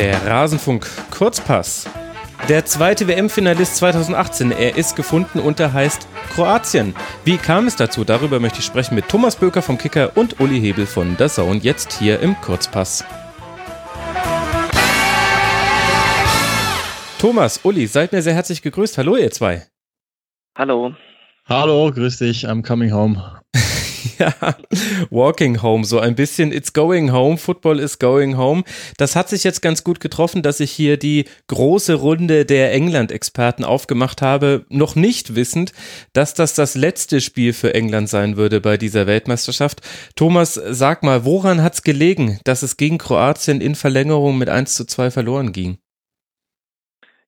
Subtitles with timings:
[0.00, 1.86] Der Rasenfunk Kurzpass.
[2.48, 6.94] Der zweite WM-Finalist 2018, er ist gefunden und er heißt Kroatien.
[7.26, 8.02] Wie kam es dazu?
[8.02, 11.60] Darüber möchte ich sprechen mit Thomas Böker vom Kicker und Uli Hebel von der Zone,
[11.62, 13.04] jetzt hier im Kurzpass.
[17.18, 18.96] Thomas, Uli, seid mir sehr herzlich gegrüßt.
[18.96, 19.66] Hallo, ihr zwei.
[20.56, 20.94] Hallo.
[21.46, 23.22] Hallo, grüß dich, I'm coming home.
[24.20, 24.32] ja,
[25.10, 28.62] walking home, so ein bisschen it's going home, Football is going home.
[28.96, 33.64] Das hat sich jetzt ganz gut getroffen, dass ich hier die große Runde der England-Experten
[33.64, 35.72] aufgemacht habe, noch nicht wissend,
[36.12, 39.80] dass das das letzte Spiel für England sein würde bei dieser Weltmeisterschaft.
[40.14, 44.74] Thomas, sag mal, woran hat es gelegen, dass es gegen Kroatien in Verlängerung mit 1
[44.74, 45.78] zu 2 verloren ging?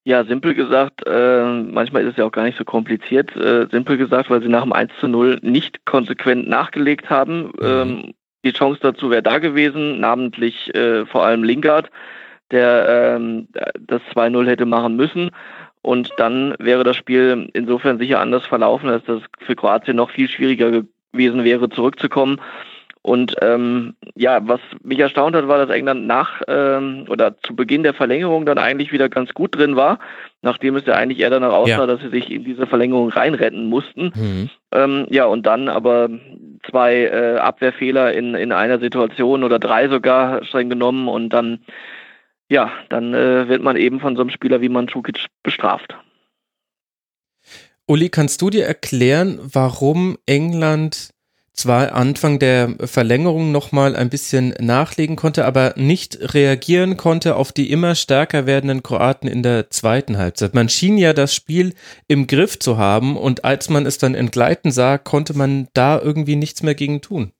[0.05, 3.33] Ja, simpel gesagt, äh, manchmal ist es ja auch gar nicht so kompliziert.
[3.37, 7.53] Äh, simpel gesagt, weil sie nach dem 1 zu 0 nicht konsequent nachgelegt haben.
[7.59, 7.63] Mhm.
[7.63, 11.89] Ähm, die Chance dazu wäre da gewesen, namentlich äh, vor allem Lingard,
[12.51, 13.47] der ähm,
[13.79, 15.31] das 2-0 hätte machen müssen.
[15.81, 20.27] Und dann wäre das Spiel insofern sicher anders verlaufen, dass das für Kroatien noch viel
[20.27, 22.41] schwieriger gewesen wäre, zurückzukommen.
[23.03, 27.83] Und ähm, ja, was mich erstaunt hat, war, dass England nach ähm, oder zu Beginn
[27.83, 29.99] der Verlängerung dann eigentlich wieder ganz gut drin war,
[30.41, 31.85] nachdem es ja eigentlich eher danach aussah, ja.
[31.85, 34.13] dass sie sich in diese Verlängerung reinretten mussten.
[34.15, 34.49] Mhm.
[34.71, 36.09] Ähm, ja, und dann aber
[36.69, 41.59] zwei äh, Abwehrfehler in, in einer Situation oder drei sogar streng genommen und dann,
[42.49, 45.97] ja, dann äh, wird man eben von so einem Spieler wie Mandzukic bestraft.
[47.85, 51.12] Uli, kannst du dir erklären, warum England
[51.53, 57.69] zwar Anfang der Verlängerung nochmal ein bisschen nachlegen konnte, aber nicht reagieren konnte auf die
[57.69, 60.53] immer stärker werdenden Kroaten in der zweiten Halbzeit.
[60.55, 61.73] Man schien ja das Spiel
[62.07, 66.35] im Griff zu haben und als man es dann entgleiten sah, konnte man da irgendwie
[66.35, 67.31] nichts mehr gegen tun.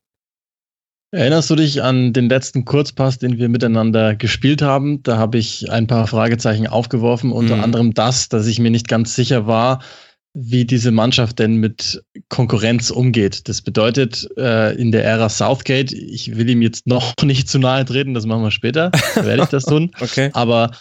[1.13, 5.03] Erinnerst du dich an den letzten Kurzpass, den wir miteinander gespielt haben?
[5.03, 7.63] Da habe ich ein paar Fragezeichen aufgeworfen, unter mhm.
[7.63, 9.83] anderem das, dass ich mir nicht ganz sicher war,
[10.33, 13.47] wie diese Mannschaft denn mit Konkurrenz umgeht.
[13.47, 17.85] Das bedeutet, äh, in der Ära Southgate, ich will ihm jetzt noch nicht zu nahe
[17.85, 19.91] treten, das machen wir später, werde ich das tun.
[19.99, 20.31] okay.
[20.33, 20.71] Aber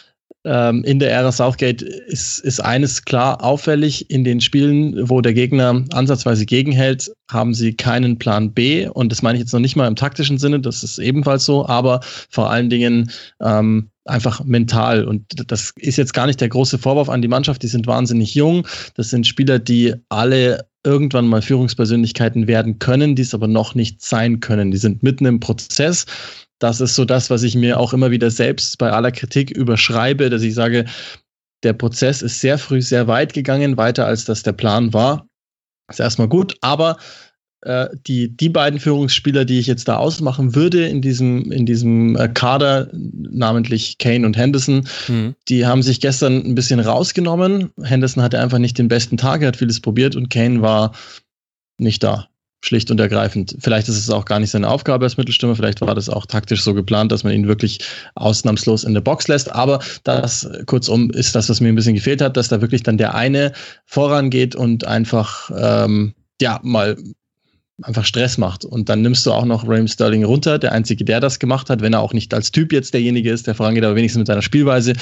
[0.45, 4.11] ähm, in der Ära Southgate ist, ist eines klar auffällig.
[4.11, 8.89] In den Spielen, wo der Gegner ansatzweise gegenhält, haben sie keinen Plan B.
[8.89, 11.67] Und das meine ich jetzt noch nicht mal im taktischen Sinne, das ist ebenfalls so,
[11.67, 15.05] aber vor allen Dingen ähm, einfach mental.
[15.05, 17.63] Und das ist jetzt gar nicht der große Vorwurf an die Mannschaft.
[17.63, 18.67] Die sind wahnsinnig jung.
[18.95, 24.03] Das sind Spieler, die alle irgendwann mal Führungspersönlichkeiten werden können, die es aber noch nicht
[24.03, 24.71] sein können.
[24.71, 26.07] Die sind mitten im Prozess.
[26.59, 30.31] Das ist so das, was ich mir auch immer wieder selbst bei aller Kritik überschreibe,
[30.31, 30.85] dass ich sage,
[31.63, 35.27] der Prozess ist sehr früh sehr weit gegangen, weiter als das der Plan war.
[35.89, 36.97] Ist erstmal gut, aber
[38.07, 42.29] die, die beiden Führungsspieler, die ich jetzt da ausmachen würde in diesem, in diesem äh,
[42.29, 45.35] Kader, namentlich Kane und Henderson, mhm.
[45.49, 47.71] die haben sich gestern ein bisschen rausgenommen.
[47.83, 50.93] Henderson hatte einfach nicht den besten Tag, er hat vieles probiert und Kane war
[51.79, 52.29] nicht da.
[52.65, 53.57] Schlicht und ergreifend.
[53.59, 56.63] Vielleicht ist es auch gar nicht seine Aufgabe als Mittelstürmer, vielleicht war das auch taktisch
[56.63, 57.81] so geplant, dass man ihn wirklich
[58.15, 59.53] ausnahmslos in der Box lässt.
[59.53, 62.99] Aber das, kurzum, ist das, was mir ein bisschen gefehlt hat, dass da wirklich dann
[62.99, 63.53] der eine
[63.85, 66.97] vorangeht und einfach ähm, ja mal
[67.81, 68.65] einfach Stress macht.
[68.65, 71.81] Und dann nimmst du auch noch Raheem Sterling runter, der Einzige, der das gemacht hat,
[71.81, 74.43] wenn er auch nicht als Typ jetzt derjenige ist, der vorangeht, aber wenigstens mit seiner
[74.43, 74.93] Spielweise.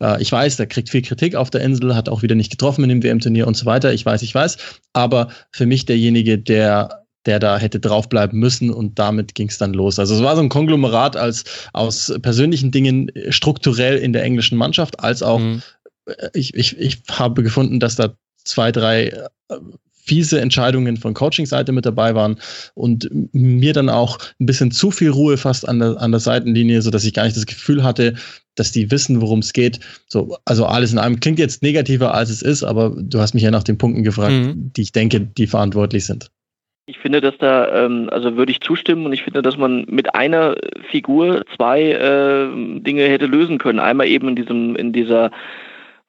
[0.00, 2.84] Äh, ich weiß, der kriegt viel Kritik auf der Insel, hat auch wieder nicht getroffen
[2.84, 3.92] in dem WM-Turnier und so weiter.
[3.92, 4.58] Ich weiß, ich weiß.
[4.92, 9.74] Aber für mich derjenige, der der da hätte draufbleiben müssen und damit ging es dann
[9.74, 9.98] los.
[9.98, 15.00] Also es war so ein Konglomerat als aus persönlichen Dingen strukturell in der englischen Mannschaft,
[15.00, 15.62] als auch mhm.
[16.32, 18.14] ich, ich, ich habe gefunden, dass da
[18.44, 19.20] zwei, drei äh,
[20.10, 22.36] fiese Entscheidungen von Coaching-Seite mit dabei waren
[22.74, 26.82] und mir dann auch ein bisschen zu viel Ruhe fast an der, an der Seitenlinie,
[26.82, 28.14] sodass ich gar nicht das Gefühl hatte,
[28.56, 29.78] dass die wissen, worum es geht.
[30.08, 33.44] So, also alles in allem klingt jetzt negativer, als es ist, aber du hast mich
[33.44, 34.72] ja nach den Punkten gefragt, mhm.
[34.74, 36.28] die ich denke, die verantwortlich sind.
[36.86, 40.16] Ich finde, dass da, ähm, also würde ich zustimmen und ich finde, dass man mit
[40.16, 40.56] einer
[40.90, 43.78] Figur zwei äh, Dinge hätte lösen können.
[43.78, 45.30] Einmal eben in diesem, in dieser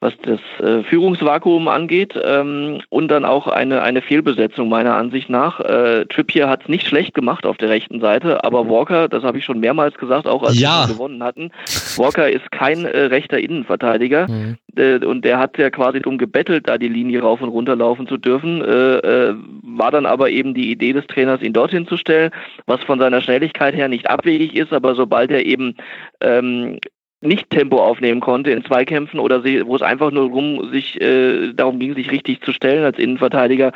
[0.02, 5.60] was das äh, Führungsvakuum angeht ähm, und dann auch eine, eine Fehlbesetzung meiner Ansicht nach.
[5.60, 9.38] Äh, Trippier hat es nicht schlecht gemacht auf der rechten Seite, aber Walker, das habe
[9.38, 10.88] ich schon mehrmals gesagt, auch als ja.
[10.88, 11.52] wir gewonnen hatten,
[11.96, 14.56] Walker ist kein äh, rechter Innenverteidiger mhm.
[14.76, 18.08] äh, und der hat ja quasi darum gebettelt, da die Linie rauf und runter laufen
[18.08, 21.96] zu dürfen, äh, äh, war dann aber eben die Idee des Trainers, ihn dorthin zu
[21.96, 22.32] stellen,
[22.66, 25.76] was von seiner Schnelligkeit her nicht abwegig ist, aber sobald er eben
[26.20, 26.80] ähm,
[27.22, 31.78] nicht Tempo aufnehmen konnte in Zweikämpfen oder wo es einfach nur darum, sich, äh, darum
[31.78, 33.72] ging, sich richtig zu stellen als Innenverteidiger,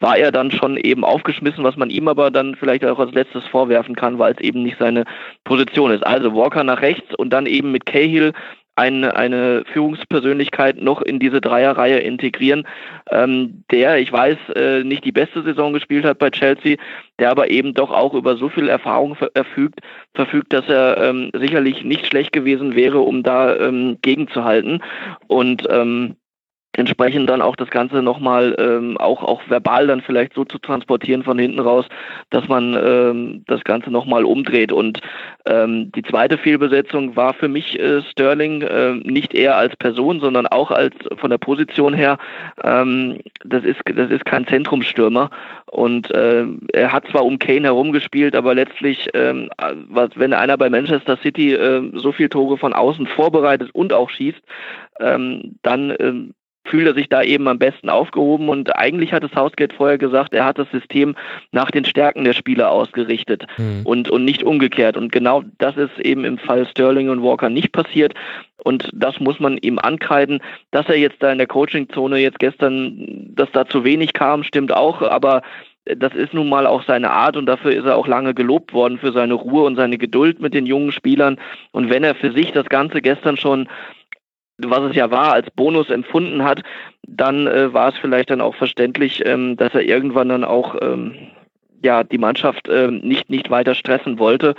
[0.00, 3.46] war er dann schon eben aufgeschmissen, was man ihm aber dann vielleicht auch als letztes
[3.46, 5.04] vorwerfen kann, weil es eben nicht seine
[5.44, 6.06] Position ist.
[6.06, 8.32] Also Walker nach rechts und dann eben mit Cahill
[8.76, 12.66] eine, eine Führungspersönlichkeit noch in diese Dreierreihe integrieren,
[13.10, 16.76] ähm, der, ich weiß, äh, nicht die beste Saison gespielt hat bei Chelsea,
[17.18, 19.80] der aber eben doch auch über so viel Erfahrung verfügt,
[20.14, 24.82] verfügt, dass er ähm, sicherlich nicht schlecht gewesen wäre, um da ähm, gegenzuhalten.
[25.26, 26.16] Und ähm,
[26.80, 31.22] entsprechend dann auch das Ganze nochmal ähm, auch, auch verbal dann vielleicht so zu transportieren
[31.22, 31.86] von hinten raus,
[32.30, 34.72] dass man ähm, das Ganze nochmal umdreht.
[34.72, 35.00] Und
[35.46, 40.46] ähm, die zweite Fehlbesetzung war für mich äh, Sterling äh, nicht eher als Person, sondern
[40.46, 42.18] auch als von der Position her.
[42.64, 45.30] Ähm, das ist das ist kein Zentrumstürmer
[45.70, 49.50] und äh, er hat zwar um Kane herumgespielt, aber letztlich, ähm,
[49.88, 54.10] was, wenn einer bei Manchester City äh, so viel Tore von außen vorbereitet und auch
[54.10, 54.40] schießt,
[54.98, 56.34] ähm, dann ähm,
[56.64, 60.44] fühlt er sich da eben am besten aufgehoben und eigentlich hatte Southgate vorher gesagt, er
[60.44, 61.16] hat das System
[61.52, 63.80] nach den Stärken der Spieler ausgerichtet mhm.
[63.84, 64.96] und, und nicht umgekehrt.
[64.96, 68.14] Und genau das ist eben im Fall Sterling und Walker nicht passiert.
[68.62, 70.40] Und das muss man ihm ankreiden.
[70.70, 74.72] Dass er jetzt da in der Coachingzone jetzt gestern, dass da zu wenig kam, stimmt
[74.72, 75.42] auch, aber
[75.86, 78.98] das ist nun mal auch seine Art und dafür ist er auch lange gelobt worden
[78.98, 81.38] für seine Ruhe und seine Geduld mit den jungen Spielern.
[81.72, 83.68] Und wenn er für sich das Ganze gestern schon
[84.68, 86.62] was es ja war, als Bonus empfunden hat,
[87.06, 91.14] dann äh, war es vielleicht dann auch verständlich, ähm, dass er irgendwann dann auch ähm,
[91.82, 94.54] ja die Mannschaft äh, nicht nicht weiter stressen wollte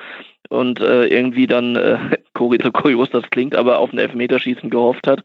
[0.49, 1.97] und äh, irgendwie dann äh,
[2.33, 5.23] kurios das klingt, aber auf ein Elfmeterschießen gehofft hat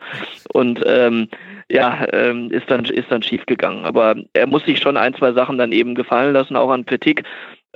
[0.52, 1.28] und ähm,
[1.68, 3.84] ja ähm, ist dann ist dann schief gegangen.
[3.84, 7.24] Aber er muss sich schon ein zwei Sachen dann eben gefallen lassen, auch an Kritik.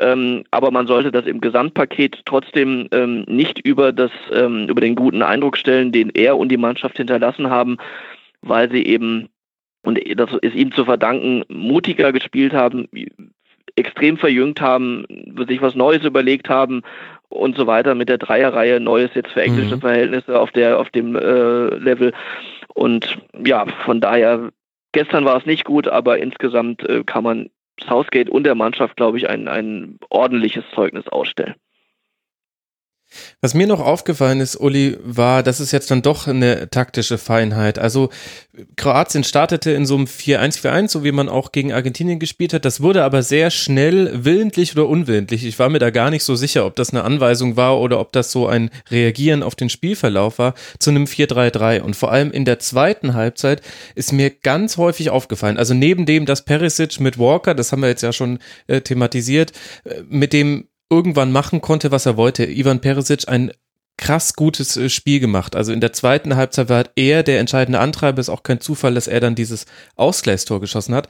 [0.01, 4.95] Ähm, aber man sollte das im Gesamtpaket trotzdem ähm, nicht über, das, ähm, über den
[4.95, 7.77] guten Eindruck stellen, den er und die Mannschaft hinterlassen haben,
[8.41, 9.29] weil sie eben,
[9.83, 12.89] und das ist ihm zu verdanken, mutiger gespielt haben,
[13.77, 15.05] extrem verjüngt haben,
[15.47, 16.83] sich was Neues überlegt haben
[17.29, 19.81] und so weiter mit der Dreierreihe, Neues jetzt für englische mhm.
[19.81, 22.13] Verhältnisse auf der auf dem äh, Level.
[22.75, 24.51] Und ja, von daher,
[24.93, 27.51] gestern war es nicht gut, aber insgesamt äh, kann man
[27.89, 31.55] Southgate und der Mannschaft, glaube ich, ein, ein ordentliches Zeugnis ausstellen.
[33.41, 37.79] Was mir noch aufgefallen ist, Uli, war, das ist jetzt dann doch eine taktische Feinheit.
[37.79, 38.11] Also
[38.77, 42.65] Kroatien startete in so einem 4-1-4-1, so wie man auch gegen Argentinien gespielt hat.
[42.65, 45.45] Das wurde aber sehr schnell willentlich oder unwillentlich.
[45.45, 48.13] Ich war mir da gar nicht so sicher, ob das eine Anweisung war oder ob
[48.13, 51.81] das so ein Reagieren auf den Spielverlauf war, zu einem 4-3-3.
[51.81, 53.63] Und vor allem in der zweiten Halbzeit
[53.95, 57.89] ist mir ganz häufig aufgefallen, also neben dem, dass Perisic mit Walker, das haben wir
[57.89, 59.53] jetzt ja schon äh, thematisiert,
[59.85, 62.45] äh, mit dem irgendwann machen konnte, was er wollte.
[62.45, 63.53] Ivan Perisic ein
[64.01, 65.55] krass gutes äh, Spiel gemacht.
[65.55, 68.21] Also in der zweiten Halbzeit war er der entscheidende Antreiber.
[68.21, 71.09] Ist auch kein Zufall, dass er dann dieses Ausgleichstor geschossen hat.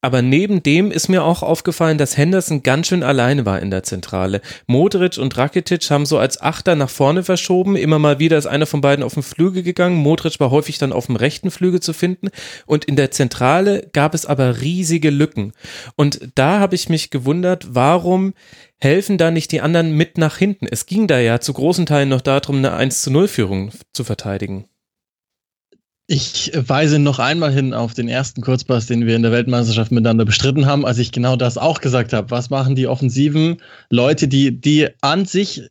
[0.00, 3.82] Aber neben dem ist mir auch aufgefallen, dass Henderson ganz schön alleine war in der
[3.82, 4.40] Zentrale.
[4.68, 7.74] Modric und Rakitic haben so als Achter nach vorne verschoben.
[7.74, 9.96] Immer mal wieder ist einer von beiden auf den Flügel gegangen.
[9.96, 12.28] Modric war häufig dann auf dem rechten Flügel zu finden.
[12.64, 15.52] Und in der Zentrale gab es aber riesige Lücken.
[15.96, 18.34] Und da habe ich mich gewundert, warum
[18.80, 20.66] helfen da nicht die anderen mit nach hinten?
[20.70, 24.04] Es ging da ja zu großen Teilen noch darum, eine 1 zu 0 Führung zu
[24.04, 24.66] verteidigen.
[26.10, 30.24] Ich weise noch einmal hin auf den ersten Kurzpass, den wir in der Weltmeisterschaft miteinander
[30.24, 32.30] bestritten haben, als ich genau das auch gesagt habe.
[32.30, 35.68] Was machen die offensiven Leute, die, die an sich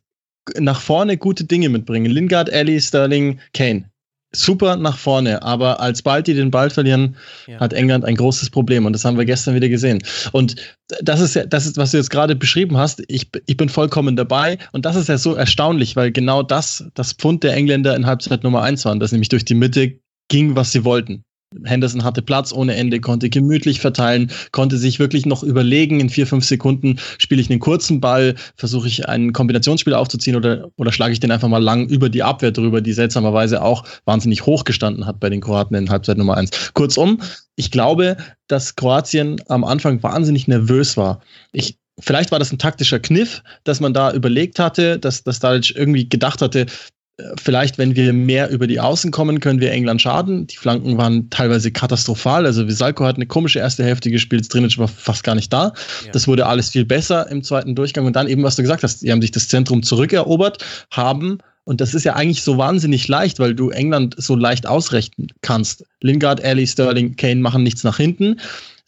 [0.56, 2.10] nach vorne gute Dinge mitbringen?
[2.10, 3.90] Lingard, Ellie, Sterling, Kane
[4.32, 7.16] super nach vorne, aber als bald die den Ball verlieren,
[7.46, 7.60] ja.
[7.60, 10.02] hat England ein großes Problem und das haben wir gestern wieder gesehen.
[10.32, 10.56] Und
[11.02, 13.02] das ist ja, das ist, was du jetzt gerade beschrieben hast.
[13.08, 17.12] Ich, ich bin vollkommen dabei und das ist ja so erstaunlich, weil genau das das
[17.12, 20.72] Pfund der Engländer in Halbzeit Nummer eins waren, dass nämlich durch die Mitte ging, was
[20.72, 21.24] sie wollten.
[21.64, 26.26] Henderson hatte Platz ohne Ende, konnte gemütlich verteilen, konnte sich wirklich noch überlegen, in vier,
[26.26, 31.12] fünf Sekunden spiele ich einen kurzen Ball, versuche ich ein Kombinationsspiel aufzuziehen oder, oder schlage
[31.12, 35.06] ich den einfach mal lang über die Abwehr drüber, die seltsamerweise auch wahnsinnig hoch gestanden
[35.06, 36.72] hat bei den Kroaten in Halbzeit Nummer eins.
[36.74, 37.20] Kurzum,
[37.56, 41.20] ich glaube, dass Kroatien am Anfang wahnsinnig nervös war.
[41.52, 45.74] Ich, Vielleicht war das ein taktischer Kniff, dass man da überlegt hatte, dass, dass Dalic
[45.74, 46.66] irgendwie gedacht hatte,
[47.40, 50.46] vielleicht, wenn wir mehr über die Außen kommen, können wir England schaden.
[50.46, 52.46] Die Flanken waren teilweise katastrophal.
[52.46, 55.72] Also Visalko hat eine komische erste Hälfte gespielt, Strinic war fast gar nicht da.
[56.04, 56.12] Ja.
[56.12, 58.06] Das wurde alles viel besser im zweiten Durchgang.
[58.06, 61.82] Und dann eben, was du gesagt hast, die haben sich das Zentrum zurückerobert, haben und
[61.82, 65.84] das ist ja eigentlich so wahnsinnig leicht, weil du England so leicht ausrechnen kannst.
[66.00, 68.38] Lingard, Alley, Sterling, Kane machen nichts nach hinten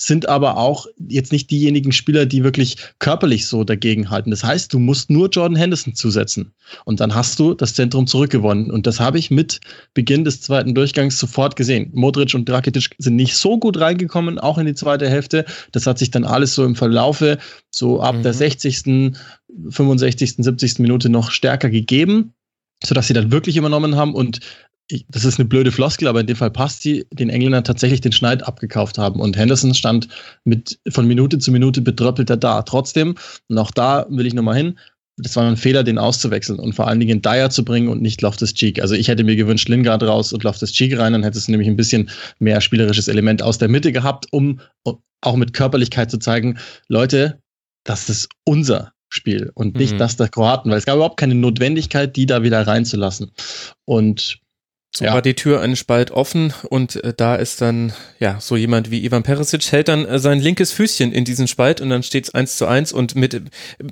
[0.02, 4.30] sind aber auch jetzt nicht diejenigen Spieler, die wirklich körperlich so dagegen halten.
[4.30, 6.52] Das heißt, du musst nur Jordan Henderson zusetzen.
[6.87, 8.71] Und dann hast du das Zentrum zurückgewonnen.
[8.71, 9.61] Und das habe ich mit
[9.92, 11.90] Beginn des zweiten Durchgangs sofort gesehen.
[11.92, 15.45] Modric und Rakitic sind nicht so gut reingekommen, auch in die zweite Hälfte.
[15.73, 17.37] Das hat sich dann alles so im Verlaufe,
[17.71, 18.23] so ab mhm.
[18.23, 19.12] der 60.,
[19.69, 20.78] 65., 70.
[20.78, 22.33] Minute noch stärker gegeben,
[22.83, 24.14] sodass sie dann wirklich übernommen haben.
[24.14, 24.40] Und
[25.09, 28.12] das ist eine blöde Floskel, aber in dem Fall passt die, den Engländern tatsächlich den
[28.12, 29.20] Schneid abgekauft haben.
[29.20, 30.09] Und Henderson stand
[30.44, 32.62] mit von Minute zu Minute betröppelter da.
[32.62, 33.14] Trotzdem,
[33.49, 34.78] und auch da will ich nochmal hin,
[35.16, 38.23] das war ein Fehler, den auszuwechseln und vor allen Dingen Dyer zu bringen und nicht
[38.23, 38.80] Loftus Cheek.
[38.80, 41.68] Also ich hätte mir gewünscht, Lingard raus und Loftus Cheek rein, dann hättest du nämlich
[41.68, 44.61] ein bisschen mehr spielerisches Element aus der Mitte gehabt, um
[45.20, 47.38] auch mit Körperlichkeit zu zeigen, Leute,
[47.85, 49.99] das ist unser Spiel und nicht mhm.
[49.99, 53.32] das der Kroaten, weil es gab überhaupt keine Notwendigkeit, die da wieder reinzulassen.
[53.85, 54.40] Und
[54.99, 55.14] ja.
[55.14, 59.04] war die Tür einen Spalt offen und äh, da ist dann, ja, so jemand wie
[59.04, 62.35] Ivan Perisic hält dann äh, sein linkes Füßchen in diesen Spalt und dann steht es
[62.35, 63.40] eins zu eins und mit,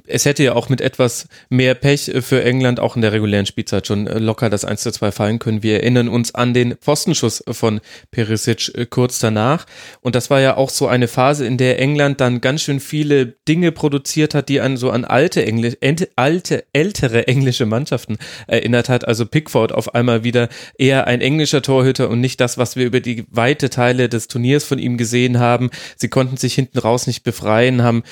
[0.06, 3.46] es hätte ja auch mit etwas mehr Pech äh, für England auch in der regulären
[3.46, 5.62] Spielzeit schon äh, locker das 1 zu 2 fallen können.
[5.62, 9.66] Wir erinnern uns an den Pfostenschuss von Perisic äh, kurz danach
[10.00, 13.26] und das war ja auch so eine Phase, in der England dann ganz schön viele
[13.46, 15.76] Dinge produziert hat, die an so an alte Englisch,
[16.16, 19.06] alte, ältere englische Mannschaften erinnert hat.
[19.06, 23.00] Also Pickford auf einmal wieder eher ein englischer Torhüter und nicht das, was wir über
[23.00, 25.70] die weite Teile des Turniers von ihm gesehen haben.
[25.96, 28.02] Sie konnten sich hinten raus nicht befreien, haben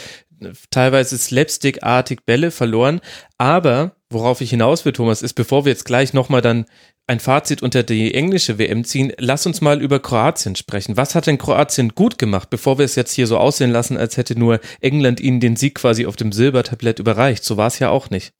[0.71, 3.01] teilweise slapstickartig Bälle verloren.
[3.39, 6.67] Aber worauf ich hinaus will, Thomas, ist, bevor wir jetzt gleich nochmal dann
[7.09, 10.97] ein Fazit unter die englische WM ziehen, lass uns mal über Kroatien sprechen.
[10.97, 14.17] Was hat denn Kroatien gut gemacht, bevor wir es jetzt hier so aussehen lassen, als
[14.17, 17.45] hätte nur England ihnen den Sieg quasi auf dem Silbertablett überreicht?
[17.45, 18.33] So war es ja auch nicht.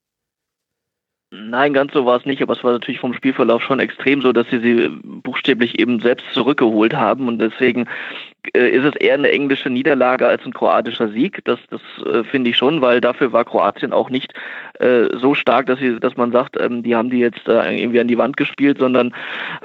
[1.29, 4.31] Nein, ganz so war es nicht, aber es war natürlich vom Spielverlauf schon extrem so,
[4.31, 7.85] dass sie sie buchstäblich eben selbst zurückgeholt haben und deswegen
[8.55, 11.41] äh, ist es eher eine englische Niederlage als ein kroatischer Sieg.
[11.43, 14.33] Das, das äh, finde ich schon, weil dafür war Kroatien auch nicht
[14.79, 18.07] äh, so stark, dass sie, dass man sagt, ähm, die haben die jetzt irgendwie an
[18.07, 19.13] die Wand gespielt, sondern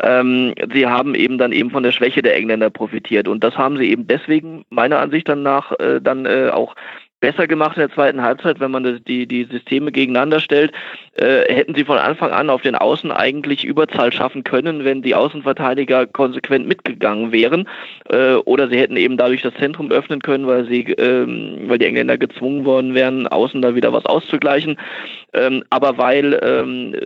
[0.03, 3.77] ähm, sie haben eben dann eben von der Schwäche der Engländer profitiert und das haben
[3.77, 6.75] sie eben deswegen meiner Ansicht nach äh, dann äh, auch
[7.23, 10.73] besser gemacht in der zweiten Halbzeit, wenn man die, die Systeme gegeneinander stellt,
[11.15, 15.15] äh, hätten sie von Anfang an auf den Außen eigentlich Überzahl schaffen können, wenn die
[15.15, 17.69] Außenverteidiger konsequent mitgegangen wären.
[18.11, 21.87] Äh, oder sie hätten eben dadurch das Zentrum öffnen können, weil sie, ähm, weil die
[21.87, 24.77] Engländer gezwungen worden wären, außen da wieder was auszugleichen.
[25.33, 26.97] Ähm, aber weil ähm,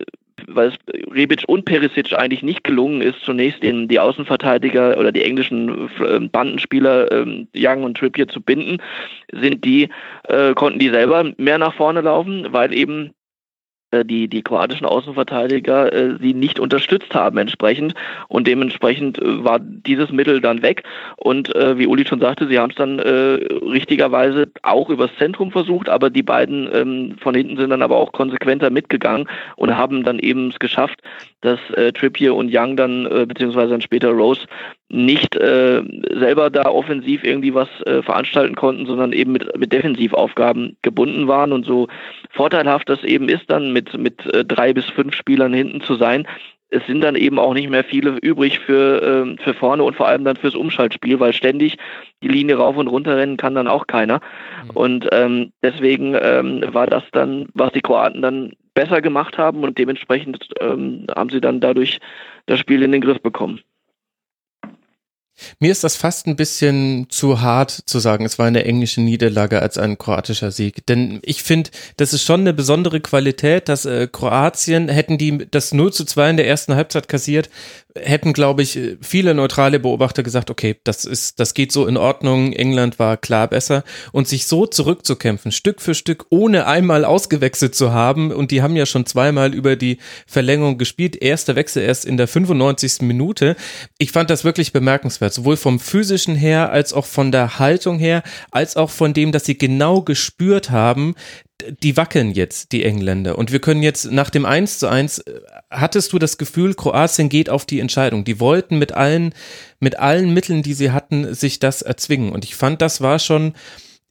[0.47, 0.75] weil es
[1.13, 6.21] Rebic und Perisic eigentlich nicht gelungen ist, zunächst den, die Außenverteidiger oder die englischen äh,
[6.21, 8.79] Bandenspieler ähm, Young und Trippier zu binden,
[9.33, 9.89] sind die,
[10.25, 13.13] äh, konnten die selber mehr nach vorne laufen, weil eben
[14.05, 17.95] die, die kroatischen Außenverteidiger äh, sie nicht unterstützt haben entsprechend.
[18.29, 20.83] Und dementsprechend äh, war dieses Mittel dann weg.
[21.17, 25.51] Und äh, wie Uli schon sagte, sie haben es dann äh, richtigerweise auch übers Zentrum
[25.51, 30.05] versucht, aber die beiden ähm, von hinten sind dann aber auch konsequenter mitgegangen und haben
[30.05, 31.01] dann eben es geschafft,
[31.41, 34.47] dass äh, Trippier und Young dann äh, beziehungsweise dann später Rose
[34.89, 40.77] nicht äh, selber da offensiv irgendwie was äh, veranstalten konnten, sondern eben mit, mit Defensivaufgaben
[40.83, 41.89] gebunden waren und so
[42.31, 46.27] vorteilhaft das eben ist, dann mit, mit äh, drei bis fünf Spielern hinten zu sein.
[46.69, 50.07] Es sind dann eben auch nicht mehr viele übrig für, äh, für vorne und vor
[50.07, 51.79] allem dann fürs Umschaltspiel, weil ständig
[52.23, 54.21] die Linie rauf und runter rennen kann dann auch keiner.
[54.65, 54.71] Mhm.
[54.71, 59.79] Und ähm, deswegen ähm, war das dann, was die Kroaten dann besser gemacht haben und
[59.79, 61.99] dementsprechend ähm, haben sie dann dadurch
[62.47, 63.61] das Spiel in den Griff bekommen.
[65.59, 69.61] Mir ist das fast ein bisschen zu hart zu sagen, es war eine englische Niederlage
[69.61, 70.87] als ein kroatischer Sieg.
[70.87, 75.73] Denn ich finde, das ist schon eine besondere Qualität, dass äh, Kroatien, hätten die das
[75.73, 77.51] 0 zu 2 in der ersten Halbzeit kassiert,
[78.03, 82.53] hätten, glaube ich, viele neutrale Beobachter gesagt, okay, das ist, das geht so in Ordnung,
[82.53, 83.85] England war klar besser.
[84.13, 88.77] Und sich so zurückzukämpfen, Stück für Stück, ohne einmal ausgewechselt zu haben, und die haben
[88.77, 93.03] ja schon zweimal über die Verlängerung gespielt, erster Wechsel erst in der 95.
[93.03, 93.57] Minute.
[93.99, 98.23] Ich fand das wirklich bemerkenswert, sowohl vom physischen her, als auch von der Haltung her,
[98.51, 101.15] als auch von dem, dass sie genau gespürt haben,
[101.83, 103.39] die wackeln jetzt, die Engländer.
[103.39, 107.29] Und wir können jetzt nach dem 1 zu 1, äh, hattest du das Gefühl, Kroatien
[107.29, 108.25] geht auf die Entscheidung.
[108.25, 109.35] Die wollten mit allen,
[109.81, 112.33] mit allen Mitteln, die sie hatten, sich das erzwingen.
[112.33, 113.55] Und ich fand, das war schon,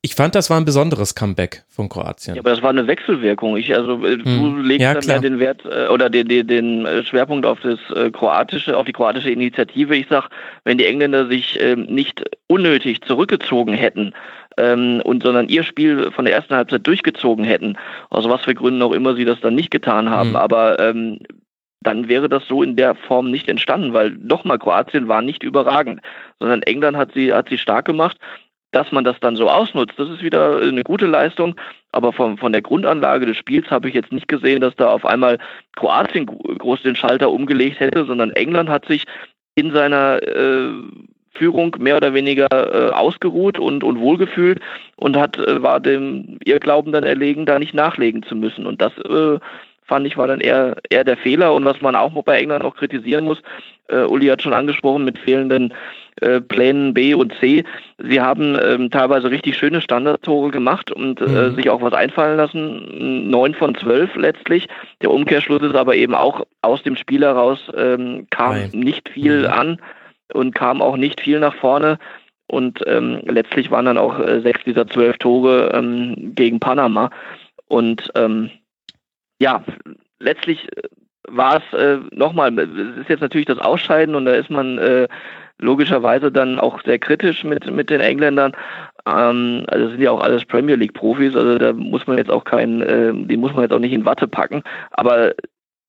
[0.06, 2.36] ich fand, das war ein besonderes Comeback von Kroatien.
[2.36, 3.58] Ja, aber das war eine Wechselwirkung.
[3.58, 4.24] Ich, also hm.
[4.24, 5.16] du legst ja, dann klar.
[5.16, 8.94] ja den Wert äh, oder den, den, den Schwerpunkt auf das äh, kroatische, auf die
[8.94, 9.96] kroatische Initiative.
[9.96, 10.30] Ich sag,
[10.64, 14.14] wenn die Engländer sich äh, nicht unnötig zurückgezogen hätten,
[14.58, 17.76] ähm, und sondern ihr Spiel von der ersten Halbzeit durchgezogen hätten,
[18.12, 20.30] aus was für Gründen auch immer sie das dann nicht getan haben.
[20.30, 20.36] Mhm.
[20.36, 21.20] Aber ähm,
[21.82, 26.02] dann wäre das so in der Form nicht entstanden, weil nochmal Kroatien war nicht überragend,
[26.40, 28.18] sondern England hat sie, hat sie stark gemacht.
[28.72, 31.56] Dass man das dann so ausnutzt, das ist wieder eine gute Leistung.
[31.92, 35.06] Aber von, von der Grundanlage des Spiels habe ich jetzt nicht gesehen, dass da auf
[35.06, 35.38] einmal
[35.76, 39.06] Kroatien groß den Schalter umgelegt hätte, sondern England hat sich
[39.56, 40.72] in seiner äh,
[41.36, 44.60] Führung mehr oder weniger äh, ausgeruht und, und wohlgefühlt
[44.96, 48.66] und hat, äh, war dem ihr Glauben dann erlegen, da nicht nachlegen zu müssen.
[48.66, 49.40] Und das äh,
[49.86, 51.54] fand ich, war dann eher, eher der Fehler.
[51.54, 53.42] Und was man auch bei England noch kritisieren muss,
[53.88, 55.74] äh, Uli hat schon angesprochen, mit fehlenden
[56.22, 57.64] äh, Plänen B und C.
[57.98, 61.56] Sie haben ähm, teilweise richtig schöne Standardtore gemacht und äh, mhm.
[61.56, 63.30] sich auch was einfallen lassen.
[63.30, 64.68] Neun von zwölf letztlich.
[65.02, 68.70] Der Umkehrschluss ist aber eben auch aus dem Spiel heraus ähm, kam Nein.
[68.74, 69.54] nicht viel mhm.
[69.54, 69.82] an
[70.34, 72.00] und kam auch nicht viel nach vorne.
[72.48, 77.10] Und ähm, letztlich waren dann auch äh, sechs dieser zwölf Tore ähm, gegen Panama.
[77.68, 78.52] Und ähm,
[79.40, 79.64] ja,
[80.20, 80.82] letztlich äh,
[81.28, 85.08] war es äh, nochmal, es ist jetzt natürlich das Ausscheiden und da ist man äh,
[85.58, 88.54] logischerweise dann auch sehr kritisch mit, mit den Engländern.
[89.08, 92.44] Ähm, also sind ja auch alles Premier League Profis, also da muss man jetzt auch
[92.44, 94.64] keinen, äh, die muss man jetzt auch nicht in Watte packen.
[94.92, 95.34] Aber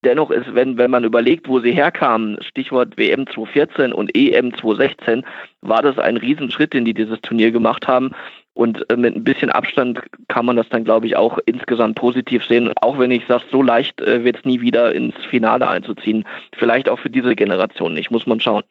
[0.04, 5.24] dennoch ist, wenn, wenn man überlegt, wo sie herkamen, Stichwort WM 2014 und EM 2016,
[5.62, 8.12] war das ein Riesenschritt, den die dieses Turnier gemacht haben.
[8.56, 12.42] Und äh, mit ein bisschen Abstand kann man das dann, glaube ich, auch insgesamt positiv
[12.46, 12.72] sehen.
[12.80, 16.25] Auch wenn ich sage, so leicht äh, wird es nie wieder ins Finale einzuziehen.
[16.56, 18.62] Vielleicht auch für diese Generation nicht, muss man schauen.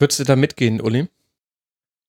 [0.00, 1.06] Würdest du da mitgehen, Uli?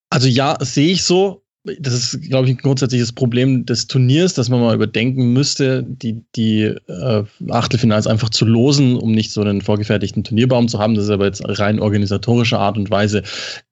[0.09, 4.49] Also ja, sehe ich so das ist, glaube ich, ein grundsätzliches Problem des Turniers, dass
[4.49, 9.61] man mal überdenken müsste, die, die äh, Achtelfinals einfach zu losen, um nicht so einen
[9.61, 10.95] vorgefertigten Turnierbaum zu haben.
[10.95, 13.21] Das ist aber jetzt rein organisatorischer Art und Weise.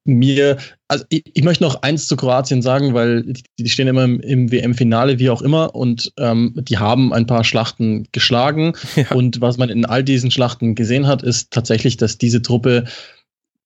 [0.04, 4.04] Mir, also ich, ich möchte noch eins zu Kroatien sagen, weil die, die stehen immer
[4.04, 8.74] im, im WM-Finale, wie auch immer, und ähm, die haben ein paar Schlachten geschlagen.
[8.94, 9.10] Ja.
[9.12, 12.84] Und was man in all diesen Schlachten gesehen hat, ist tatsächlich, dass diese Truppe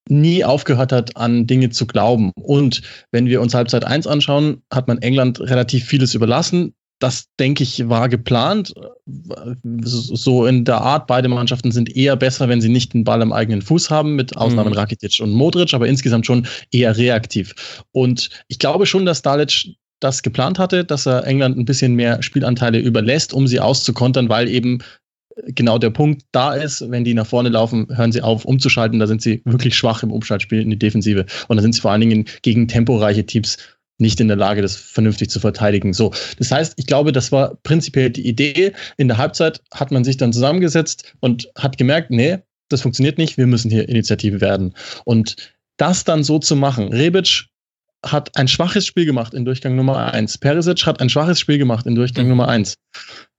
[0.09, 2.33] nie aufgehört hat, an Dinge zu glauben.
[2.35, 6.75] Und wenn wir uns Halbzeit 1 anschauen, hat man England relativ vieles überlassen.
[7.01, 8.73] Das, denke ich, war geplant.
[9.83, 13.33] So in der Art, beide Mannschaften sind eher besser, wenn sie nicht den Ball am
[13.33, 14.79] eigenen Fuß haben, mit Ausnahmen mhm.
[14.79, 17.83] Rakitic und Modric, aber insgesamt schon eher reaktiv.
[17.93, 22.23] Und ich glaube schon, dass Dalic das geplant hatte, dass er England ein bisschen mehr
[22.23, 24.79] Spielanteile überlässt, um sie auszukontern, weil eben
[25.47, 29.07] genau der Punkt da ist, wenn die nach vorne laufen, hören sie auf umzuschalten, da
[29.07, 32.01] sind sie wirklich schwach im Umschaltspiel in die Defensive und da sind sie vor allen
[32.01, 33.59] Dingen gegen temporeiche Teams
[33.99, 35.93] nicht in der Lage, das vernünftig zu verteidigen.
[35.93, 38.73] So, das heißt, ich glaube, das war prinzipiell die Idee.
[38.97, 43.37] In der Halbzeit hat man sich dann zusammengesetzt und hat gemerkt, nee, das funktioniert nicht,
[43.37, 44.75] wir müssen hier Initiative werden.
[45.05, 45.37] Und
[45.77, 47.47] das dann so zu machen, Rebic
[48.05, 50.39] hat ein schwaches Spiel gemacht in Durchgang Nummer eins.
[50.39, 52.31] Perisic hat ein schwaches Spiel gemacht in Durchgang mhm.
[52.31, 52.75] Nummer eins.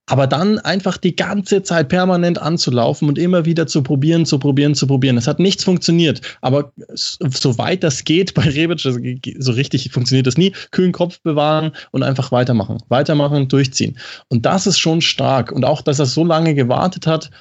[0.08, 4.76] Aber dann einfach die ganze Zeit permanent anzulaufen und immer wieder zu probieren, zu probieren,
[4.76, 5.18] zu probieren.
[5.18, 6.22] Es hat nichts funktioniert.
[6.41, 12.04] Aber soweit das geht bei Rebic, so richtig funktioniert das nie, kühlen Kopf bewahren und
[12.04, 12.78] einfach weitermachen.
[12.89, 13.98] Weitermachen, durchziehen.
[14.30, 15.52] Und das ist schon stark.
[15.52, 17.32] Und auch, dass er so lange gewartet hat,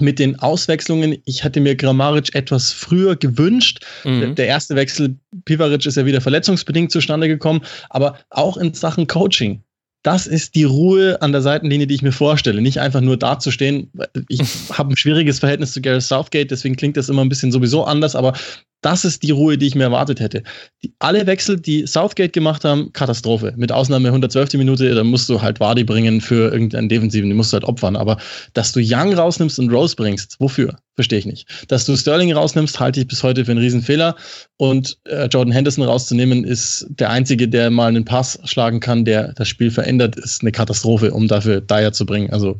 [0.00, 3.84] mit den Auswechslungen, ich hatte mir Grammaric etwas früher gewünscht.
[4.04, 4.34] Mhm.
[4.34, 9.62] Der erste Wechsel, Pivaric ist ja wieder verletzungsbedingt zustande gekommen, aber auch in Sachen Coaching
[10.02, 12.62] das ist die Ruhe an der Seitenlinie, die ich mir vorstelle.
[12.62, 13.90] Nicht einfach nur dazustehen.
[14.28, 14.40] Ich
[14.72, 18.16] habe ein schwieriges Verhältnis zu Gareth Southgate, deswegen klingt das immer ein bisschen sowieso anders,
[18.16, 18.34] aber
[18.80, 20.42] das ist die Ruhe, die ich mir erwartet hätte.
[20.82, 23.52] Die, alle Wechsel, die Southgate gemacht haben, Katastrophe.
[23.56, 24.54] Mit Ausnahme 112.
[24.54, 27.96] Minute, da musst du halt Wadi bringen für irgendeinen Defensiven, die musst du halt opfern.
[27.96, 28.16] Aber
[28.54, 30.78] dass du Young rausnimmst und Rose bringst, wofür?
[30.94, 31.46] Verstehe ich nicht.
[31.68, 34.16] Dass du Sterling rausnimmst, halte ich bis heute für einen Riesenfehler.
[34.56, 39.32] Und äh, Jordan Henderson rauszunehmen, ist der Einzige, der mal einen Pass schlagen kann, der
[39.34, 42.30] das Spiel verändert, ist eine Katastrophe, um dafür Dyer zu bringen.
[42.30, 42.58] Also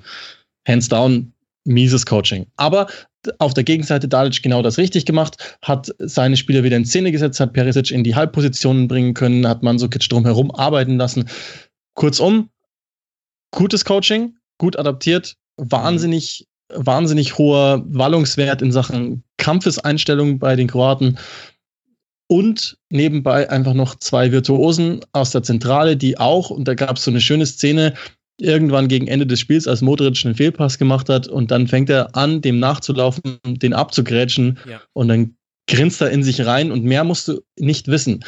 [0.66, 1.33] hands down,
[1.64, 2.46] mieses Coaching.
[2.56, 2.88] Aber
[3.38, 7.40] auf der Gegenseite Dalic genau das richtig gemacht, hat seine Spieler wieder in Szene gesetzt,
[7.40, 11.28] hat Perisic in die Halbpositionen bringen können, hat Mansukic drumherum arbeiten lassen.
[11.94, 12.48] Kurzum,
[13.50, 21.18] gutes Coaching, gut adaptiert, wahnsinnig, wahnsinnig hoher Wallungswert in Sachen Kampfeseinstellung bei den Kroaten
[22.30, 27.04] und nebenbei einfach noch zwei Virtuosen aus der Zentrale, die auch, und da gab es
[27.04, 27.94] so eine schöne Szene,
[28.40, 32.16] irgendwann gegen Ende des Spiels, als Modric einen Fehlpass gemacht hat und dann fängt er
[32.16, 34.81] an, dem nachzulaufen, den abzugrätschen ja.
[34.92, 38.24] und dann grinst er in sich rein und mehr musst du nicht wissen.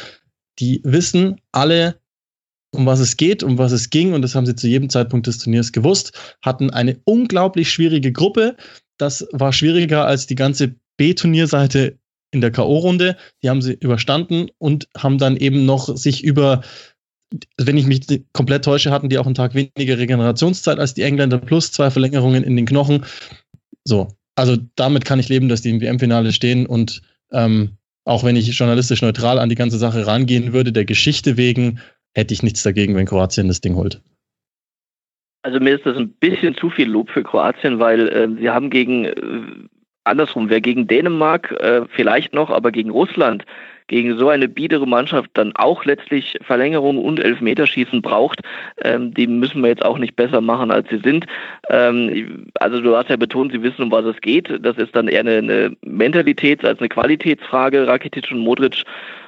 [0.59, 1.95] Die wissen alle,
[2.71, 5.27] um was es geht, um was es ging und das haben sie zu jedem Zeitpunkt
[5.27, 8.55] des Turniers gewusst, hatten eine unglaublich schwierige Gruppe.
[8.97, 11.97] Das war schwieriger als die ganze B-Turnierseite
[12.31, 13.15] in der K.O.-Runde.
[13.41, 16.61] Die haben sie überstanden und haben dann eben noch sich über
[17.57, 21.37] wenn ich mich komplett täusche, hatten die auch einen Tag weniger Regenerationszeit als die Engländer,
[21.37, 23.05] plus zwei Verlängerungen in den Knochen.
[23.83, 28.35] So, also damit kann ich leben, dass die im WM-Finale stehen und ähm, auch wenn
[28.35, 31.79] ich journalistisch neutral an die ganze Sache rangehen würde, der Geschichte wegen,
[32.13, 34.01] hätte ich nichts dagegen, wenn Kroatien das Ding holt.
[35.43, 38.69] Also mir ist das ein bisschen zu viel Lob für Kroatien, weil äh, sie haben
[38.69, 39.13] gegen, äh,
[40.03, 43.45] andersrum, wer gegen Dänemark äh, vielleicht noch, aber gegen Russland
[43.93, 48.41] gegen so eine biedere Mannschaft dann auch letztlich Verlängerung und Elfmeterschießen braucht,
[48.83, 51.27] ähm, die müssen wir jetzt auch nicht besser machen, als sie sind.
[51.69, 54.49] Ähm, also du hast ja betont, sie wissen, um was es geht.
[54.65, 57.85] Das ist dann eher eine, eine Mentalitäts- als eine Qualitätsfrage.
[57.85, 58.83] Rakitic und Modric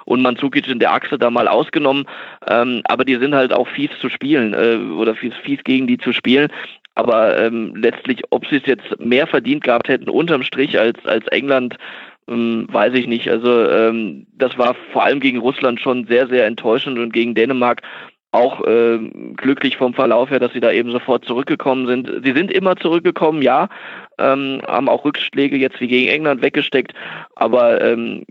[0.05, 2.05] und Mandzukic in der Achse da mal ausgenommen.
[2.47, 5.99] Ähm, aber die sind halt auch fies zu spielen äh, oder fies, fies gegen die
[5.99, 6.51] zu spielen.
[6.95, 11.27] Aber ähm, letztlich, ob sie es jetzt mehr verdient gehabt hätten unterm Strich als, als
[11.27, 11.75] England,
[12.27, 13.29] ähm, weiß ich nicht.
[13.29, 17.81] Also ähm, das war vor allem gegen Russland schon sehr, sehr enttäuschend und gegen Dänemark
[18.31, 18.99] auch äh,
[19.37, 22.11] glücklich vom Verlauf her, dass sie da eben sofort zurückgekommen sind.
[22.23, 23.69] Sie sind immer zurückgekommen, ja,
[24.19, 26.93] ähm, haben auch Rückschläge jetzt wie gegen England weggesteckt,
[27.35, 28.25] aber ähm,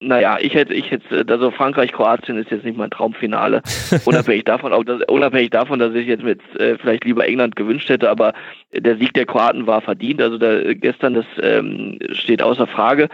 [0.00, 3.62] naja, ich hätte, ich hätte, also Frankreich-Kroatien ist jetzt nicht mein Traumfinale.
[4.06, 7.88] unabhängig davon, auch dass, unabhängig davon, dass ich jetzt mit äh, vielleicht lieber England gewünscht
[7.90, 8.32] hätte, aber
[8.72, 10.22] der Sieg der Kroaten war verdient.
[10.22, 13.08] Also da, gestern, das ähm, steht außer Frage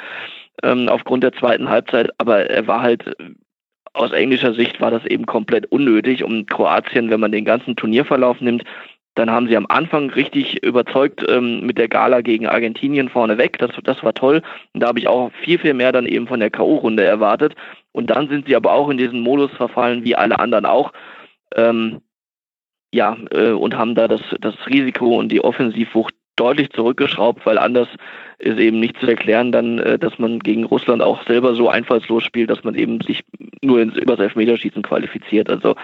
[0.62, 3.16] ähm, aufgrund der zweiten Halbzeit, aber er war halt
[3.92, 6.22] aus englischer Sicht war das eben komplett unnötig.
[6.22, 8.62] Und Kroatien, wenn man den ganzen Turnierverlauf nimmt,
[9.16, 13.58] dann haben sie am Anfang richtig überzeugt ähm, mit der Gala gegen Argentinien vorneweg.
[13.58, 14.42] Das, das war toll.
[14.74, 17.54] Und da habe ich auch viel, viel mehr dann eben von der K.O.-Runde erwartet.
[17.92, 20.92] Und dann sind sie aber auch in diesen Modus verfallen, wie alle anderen auch.
[21.54, 22.02] Ähm,
[22.92, 27.88] ja, äh, und haben da das, das Risiko und die Offensivwucht deutlich zurückgeschraubt, weil anders
[28.38, 32.22] ist eben nicht zu erklären dann, äh, dass man gegen Russland auch selber so einfallslos
[32.22, 33.24] spielt, dass man eben sich
[33.62, 35.48] nur ins übers Elfmeterschießen qualifiziert.
[35.48, 35.74] Also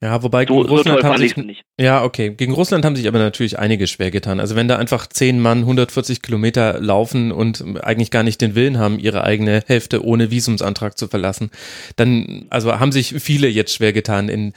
[0.00, 1.34] ja, wobei gegen so, Russland so haben sich
[1.78, 4.40] ja okay gegen Russland haben sich aber natürlich einige schwer getan.
[4.40, 8.78] Also wenn da einfach zehn Mann 140 Kilometer laufen und eigentlich gar nicht den Willen
[8.78, 11.50] haben, ihre eigene Hälfte ohne Visumsantrag zu verlassen,
[11.96, 14.52] dann also haben sich viele jetzt schwer getan in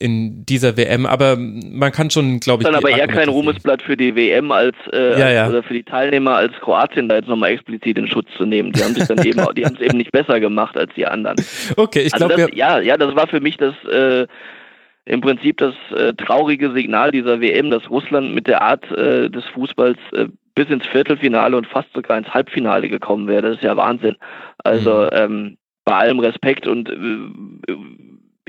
[0.00, 1.06] in dieser WM.
[1.06, 4.74] Aber man kann schon, glaube ich, dann aber eher kein Ruhmesblatt für die WM als
[4.92, 5.48] äh, ja, ja.
[5.48, 8.72] oder für die Teilnehmer als Kroatien da jetzt nochmal explizit in Schutz zu nehmen.
[8.72, 11.36] Die haben sich dann eben, die haben es eben nicht besser gemacht als die anderen.
[11.76, 14.26] Okay, ich also glaube ja, ja, das war für mich das äh,
[15.04, 19.44] im Prinzip das äh, traurige Signal dieser WM, dass Russland mit der Art äh, des
[19.46, 23.42] Fußballs äh, bis ins Viertelfinale und fast sogar ins Halbfinale gekommen wäre.
[23.42, 24.16] Das ist ja Wahnsinn.
[24.58, 25.08] Also mhm.
[25.12, 27.74] ähm, bei allem Respekt und äh,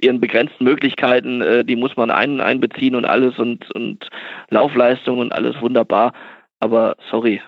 [0.01, 4.09] ihren begrenzten Möglichkeiten, äh, die muss man ein, einbeziehen und alles und, und
[4.49, 6.13] Laufleistung und alles wunderbar.
[6.59, 7.41] Aber sorry,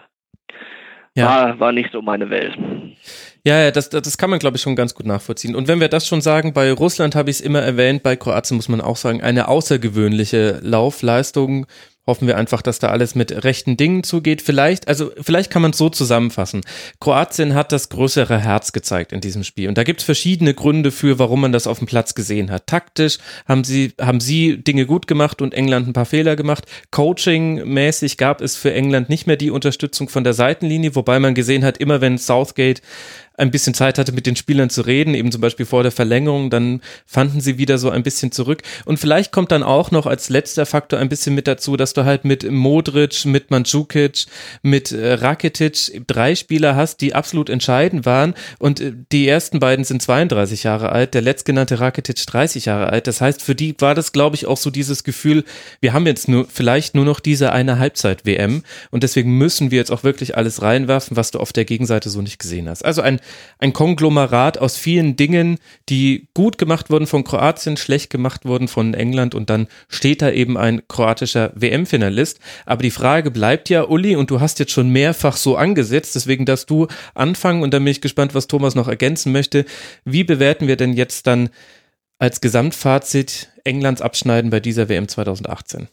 [1.15, 1.25] ja.
[1.25, 2.57] war, war nicht so meine Welt.
[3.45, 5.53] Ja, ja, das, das kann man, glaube ich, schon ganz gut nachvollziehen.
[5.53, 8.55] Und wenn wir das schon sagen, bei Russland habe ich es immer erwähnt, bei Kroatien
[8.55, 11.67] muss man auch sagen, eine außergewöhnliche Laufleistung
[12.05, 14.41] hoffen wir einfach, dass da alles mit rechten Dingen zugeht.
[14.41, 16.61] Vielleicht, also vielleicht kann man es so zusammenfassen.
[16.99, 19.69] Kroatien hat das größere Herz gezeigt in diesem Spiel.
[19.69, 22.67] Und da gibt es verschiedene Gründe für, warum man das auf dem Platz gesehen hat.
[22.67, 26.65] Taktisch haben sie, haben sie Dinge gut gemacht und England ein paar Fehler gemacht.
[26.91, 31.63] Coaching-mäßig gab es für England nicht mehr die Unterstützung von der Seitenlinie, wobei man gesehen
[31.63, 32.81] hat, immer wenn Southgate
[33.35, 36.49] ein bisschen Zeit hatte, mit den Spielern zu reden, eben zum Beispiel vor der Verlängerung,
[36.49, 38.61] dann fanden sie wieder so ein bisschen zurück.
[38.85, 42.05] Und vielleicht kommt dann auch noch als letzter Faktor ein bisschen mit dazu, dass du
[42.05, 44.25] halt mit Modric, mit Mandzukic,
[44.61, 48.35] mit äh, Rakitic drei Spieler hast, die absolut entscheidend waren.
[48.59, 53.07] Und äh, die ersten beiden sind 32 Jahre alt, der letztgenannte Rakitic 30 Jahre alt.
[53.07, 55.43] Das heißt, für die war das, glaube ich, auch so dieses Gefühl,
[55.81, 59.91] wir haben jetzt nur vielleicht nur noch diese eine Halbzeit-WM und deswegen müssen wir jetzt
[59.91, 62.85] auch wirklich alles reinwerfen, was du auf der Gegenseite so nicht gesehen hast.
[62.85, 63.19] Also ein
[63.59, 65.57] ein Konglomerat aus vielen Dingen,
[65.89, 70.31] die gut gemacht wurden von Kroatien, schlecht gemacht wurden von England und dann steht da
[70.31, 72.39] eben ein kroatischer WM-Finalist.
[72.65, 76.45] Aber die Frage bleibt ja, Uli, und du hast jetzt schon mehrfach so angesetzt, deswegen
[76.45, 79.65] darfst du anfangen und dann bin ich gespannt, was Thomas noch ergänzen möchte.
[80.05, 81.49] Wie bewerten wir denn jetzt dann
[82.19, 85.87] als Gesamtfazit Englands Abschneiden bei dieser WM 2018?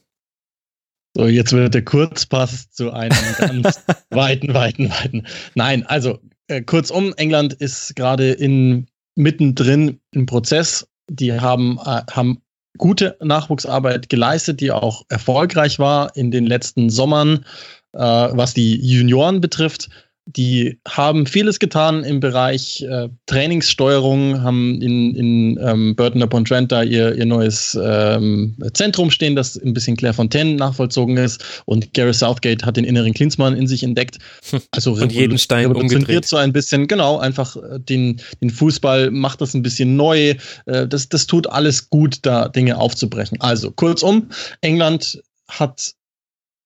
[1.17, 5.27] So, jetzt wird der Kurzpass zu einem ganz weiten, weiten, weiten.
[5.55, 10.87] Nein, also äh, kurzum, England ist gerade in mittendrin im Prozess.
[11.09, 12.43] Die haben, äh, haben
[12.77, 17.45] gute Nachwuchsarbeit geleistet, die auch erfolgreich war in den letzten Sommern,
[17.93, 19.91] äh, was die Junioren betrifft.
[20.27, 26.71] Die haben vieles getan im Bereich äh, Trainingssteuerung, haben in, in ähm, Burton upon Trent
[26.71, 31.63] da ihr, ihr neues ähm, Zentrum stehen, das ein bisschen Clairefontaine nachvollzogen ist.
[31.65, 34.19] Und Gary Southgate hat den inneren Klinsmann in sich entdeckt.
[34.73, 36.27] Also und jeden Stein umgedreht.
[36.27, 40.35] so ein bisschen, genau, einfach äh, den, den Fußball macht das ein bisschen neu.
[40.67, 43.41] Äh, das, das tut alles gut, da Dinge aufzubrechen.
[43.41, 44.29] Also kurzum,
[44.61, 45.95] England hat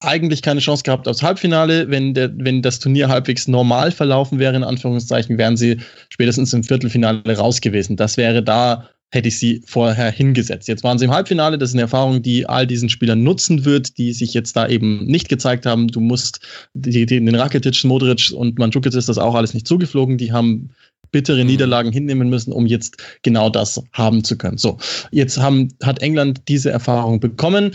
[0.06, 1.90] eigentlich keine Chance gehabt aufs Halbfinale.
[1.90, 6.62] Wenn, der, wenn das Turnier halbwegs normal verlaufen wäre, in Anführungszeichen, wären sie spätestens im
[6.62, 7.96] Viertelfinale raus gewesen.
[7.96, 10.68] Das wäre da, hätte ich sie vorher hingesetzt.
[10.68, 11.56] Jetzt waren sie im Halbfinale.
[11.58, 15.04] Das ist eine Erfahrung, die all diesen Spielern nutzen wird, die sich jetzt da eben
[15.06, 15.88] nicht gezeigt haben.
[15.88, 16.40] Du musst
[16.74, 20.18] die, die, den Rakitic, Modric und Mandzukic ist das auch alles nicht zugeflogen.
[20.18, 20.70] Die haben
[21.14, 21.46] bittere mhm.
[21.46, 24.58] Niederlagen hinnehmen müssen, um jetzt genau das haben zu können.
[24.58, 24.78] So,
[25.12, 27.70] jetzt haben, hat England diese Erfahrung bekommen.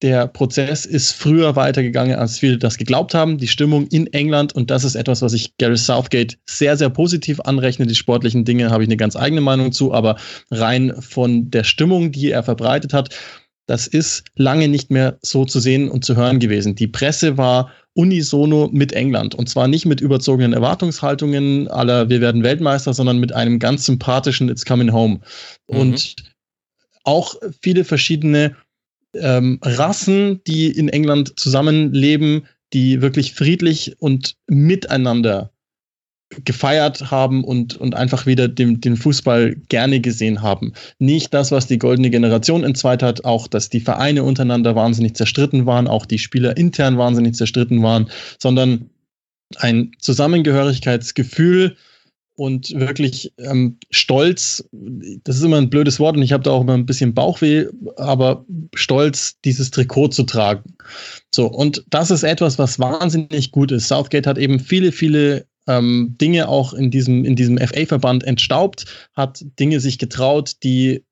[0.00, 3.38] Der Prozess ist früher weitergegangen, als viele das geglaubt haben.
[3.38, 7.40] Die Stimmung in England, und das ist etwas, was ich Gary Southgate sehr, sehr positiv
[7.40, 7.86] anrechne.
[7.86, 10.16] Die sportlichen Dinge habe ich eine ganz eigene Meinung zu, aber
[10.52, 13.12] rein von der Stimmung, die er verbreitet hat,
[13.66, 16.74] das ist lange nicht mehr so zu sehen und zu hören gewesen.
[16.74, 19.34] Die Presse war unisono mit England.
[19.34, 24.48] Und zwar nicht mit überzogenen Erwartungshaltungen aller wir werden Weltmeister, sondern mit einem ganz sympathischen
[24.48, 25.20] It's Coming Home.
[25.68, 25.78] Mhm.
[25.78, 26.16] Und
[27.02, 28.54] auch viele verschiedene
[29.20, 35.50] ähm, Rassen, die in England zusammenleben, die wirklich friedlich und miteinander
[36.44, 40.74] gefeiert haben und, und einfach wieder den, den Fußball gerne gesehen haben.
[40.98, 45.64] Nicht das, was die goldene Generation entzweit hat, auch, dass die Vereine untereinander wahnsinnig zerstritten
[45.64, 48.90] waren, auch die Spieler intern wahnsinnig zerstritten waren, sondern
[49.56, 51.76] ein Zusammengehörigkeitsgefühl
[52.38, 54.64] und wirklich ähm, stolz,
[55.24, 57.66] das ist immer ein blödes Wort und ich habe da auch immer ein bisschen Bauchweh,
[57.96, 60.76] aber stolz, dieses Trikot zu tragen.
[61.34, 63.88] So, und das ist etwas, was wahnsinnig gut ist.
[63.88, 69.44] Southgate hat eben viele, viele ähm, Dinge auch in diesem, in diesem FA-Verband entstaubt, hat
[69.58, 71.04] Dinge sich getraut, die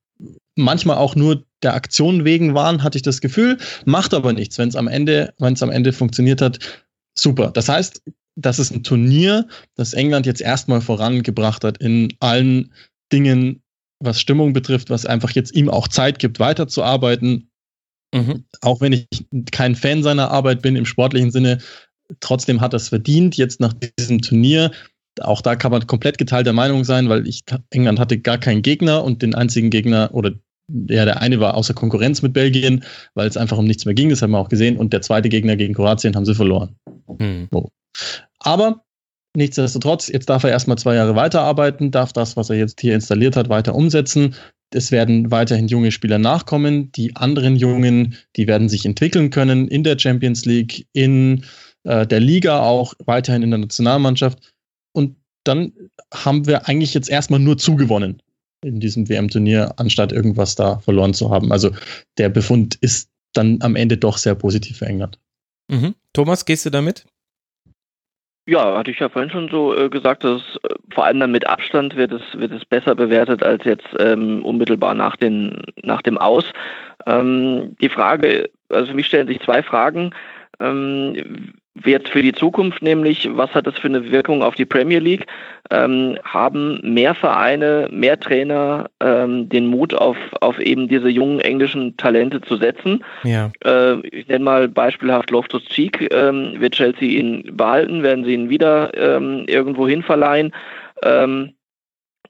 [0.55, 4.69] manchmal auch nur der Aktion wegen waren, hatte ich das Gefühl, macht aber nichts, wenn
[4.69, 6.61] es am Ende, wenn es am Ende funktioniert hat,
[7.15, 7.51] super.
[7.51, 8.01] Das heißt,
[8.37, 12.73] das ist ein Turnier, das England jetzt erstmal vorangebracht hat in allen
[13.13, 13.63] Dingen,
[13.99, 17.51] was Stimmung betrifft, was einfach jetzt ihm auch Zeit gibt, weiterzuarbeiten.
[18.15, 18.45] Mhm.
[18.61, 19.07] Auch wenn ich
[19.51, 21.59] kein Fan seiner Arbeit bin im sportlichen Sinne,
[22.21, 24.71] Trotzdem hat er es verdient, jetzt nach diesem Turnier.
[25.21, 29.03] Auch da kann man komplett geteilter Meinung sein, weil ich, England hatte gar keinen Gegner
[29.03, 30.33] und den einzigen Gegner oder
[30.89, 34.11] ja, der eine war außer Konkurrenz mit Belgien, weil es einfach um nichts mehr ging,
[34.11, 34.77] das haben wir auch gesehen.
[34.77, 36.75] Und der zweite Gegner gegen Kroatien haben sie verloren.
[37.19, 37.49] Hm.
[37.53, 37.71] So.
[38.47, 38.85] Aber
[39.37, 43.35] nichtsdestotrotz, jetzt darf er erstmal zwei Jahre weiterarbeiten, darf das, was er jetzt hier installiert
[43.35, 44.37] hat, weiter umsetzen.
[44.71, 46.93] Es werden weiterhin junge Spieler nachkommen.
[46.93, 51.45] Die anderen Jungen, die werden sich entwickeln können in der Champions League, in
[51.83, 54.55] äh, der Liga auch, weiterhin in der Nationalmannschaft.
[54.93, 55.73] Und dann
[56.15, 58.23] haben wir eigentlich jetzt erstmal nur zugewonnen
[58.65, 61.51] in diesem WM-Turnier, anstatt irgendwas da verloren zu haben.
[61.51, 61.73] Also
[62.17, 65.19] der Befund ist dann am Ende doch sehr positiv für.
[65.69, 65.97] Mhm.
[66.13, 67.07] Thomas, gehst du damit?
[68.49, 71.49] Ja, hatte ich ja vorhin schon so äh, gesagt, dass äh, vor allem dann mit
[71.49, 76.17] Abstand wird es, wird es besser bewertet als jetzt ähm, unmittelbar nach, den, nach dem
[76.17, 76.45] Aus.
[77.07, 80.15] Ähm, die Frage, also für mich stellen sich zwei Fragen.
[80.61, 84.99] Ähm, Jetzt für die Zukunft nämlich, was hat das für eine Wirkung auf die Premier
[84.99, 85.27] League?
[85.71, 91.97] Ähm, haben mehr Vereine, mehr Trainer ähm, den Mut auf, auf eben diese jungen englischen
[91.97, 93.05] Talente zu setzen?
[93.25, 93.51] Ja.
[93.65, 96.09] Äh, ich nenne mal beispielhaft Loftus Cheek.
[96.13, 98.03] Ähm, wird Chelsea ihn behalten?
[98.03, 100.53] Werden sie ihn wieder ähm, irgendwo hin verleihen?
[101.03, 101.53] Ähm,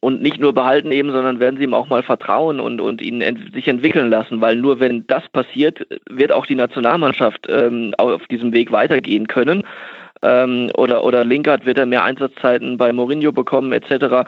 [0.01, 3.21] und nicht nur behalten eben, sondern werden sie ihm auch mal vertrauen und, und ihn
[3.21, 8.27] ent sich entwickeln lassen, weil nur wenn das passiert, wird auch die Nationalmannschaft ähm, auf
[8.27, 9.65] diesem Weg weitergehen können.
[10.23, 14.27] Ähm, oder, oder Linkert wird er mehr Einsatzzeiten bei Mourinho bekommen, etc.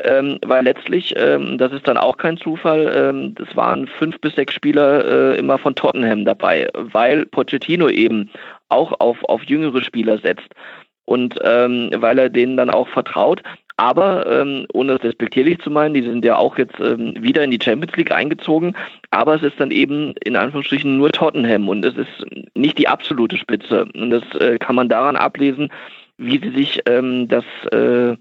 [0.00, 4.34] Ähm, weil letztlich, ähm, das ist dann auch kein Zufall, ähm, das waren fünf bis
[4.34, 8.30] sechs Spieler äh, immer von Tottenham dabei, weil Pochettino eben
[8.70, 10.48] auch auf, auf jüngere Spieler setzt
[11.04, 13.42] und ähm, weil er denen dann auch vertraut.
[13.78, 17.50] Aber ähm, ohne es respektierlich zu meinen, die sind ja auch jetzt ähm, wieder in
[17.50, 18.74] die Champions League eingezogen,
[19.10, 23.36] aber es ist dann eben in Anführungsstrichen nur Tottenham und es ist nicht die absolute
[23.36, 23.86] Spitze.
[23.94, 25.70] Und das äh, kann man daran ablesen,
[26.16, 28.16] wie sie sich ähm, das äh,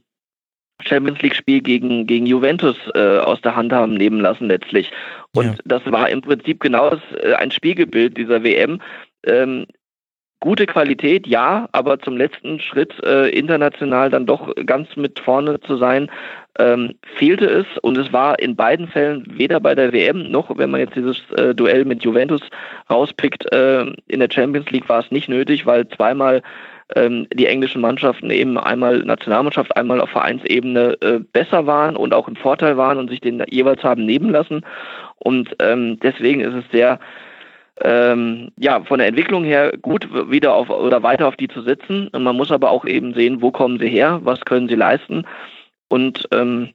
[0.81, 4.91] Champions League-Spiel gegen, gegen Juventus äh, aus der Hand haben nehmen lassen letztlich.
[5.33, 5.55] Und ja.
[5.63, 8.81] das war im Prinzip genau das, äh, ein Spiegelbild dieser WM.
[9.25, 9.65] Ähm,
[10.39, 15.77] gute Qualität, ja, aber zum letzten Schritt äh, international dann doch ganz mit vorne zu
[15.77, 16.09] sein,
[16.59, 17.65] ähm, fehlte es.
[17.81, 21.19] Und es war in beiden Fällen weder bei der WM noch, wenn man jetzt dieses
[21.37, 22.41] äh, Duell mit Juventus
[22.89, 26.41] rauspickt, äh, in der Champions League war es nicht nötig, weil zweimal
[26.95, 32.27] ähm, die englischen Mannschaften eben einmal Nationalmannschaft, einmal auf Vereinsebene äh, besser waren und auch
[32.27, 34.63] im Vorteil waren und sich den jeweils haben nehmen lassen.
[35.17, 36.99] Und ähm, deswegen ist es sehr
[37.81, 42.09] ähm, ja, von der Entwicklung her gut wieder auf oder weiter auf die zu setzen.
[42.13, 45.25] Man muss aber auch eben sehen, wo kommen sie her, was können sie leisten
[45.89, 46.69] und ähm,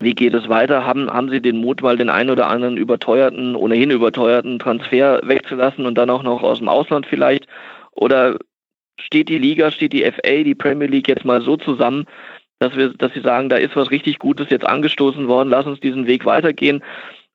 [0.00, 0.84] wie geht es weiter?
[0.84, 5.86] Haben, haben sie den Mut, mal den einen oder anderen überteuerten, ohnehin überteuerten Transfer wegzulassen
[5.86, 7.46] und dann auch noch aus dem Ausland vielleicht?
[7.92, 8.38] Oder
[8.98, 12.06] steht die Liga, steht die FA, die Premier League jetzt mal so zusammen,
[12.58, 15.80] dass wir, dass sie sagen, da ist was richtig Gutes jetzt angestoßen worden, lass uns
[15.80, 16.82] diesen Weg weitergehen.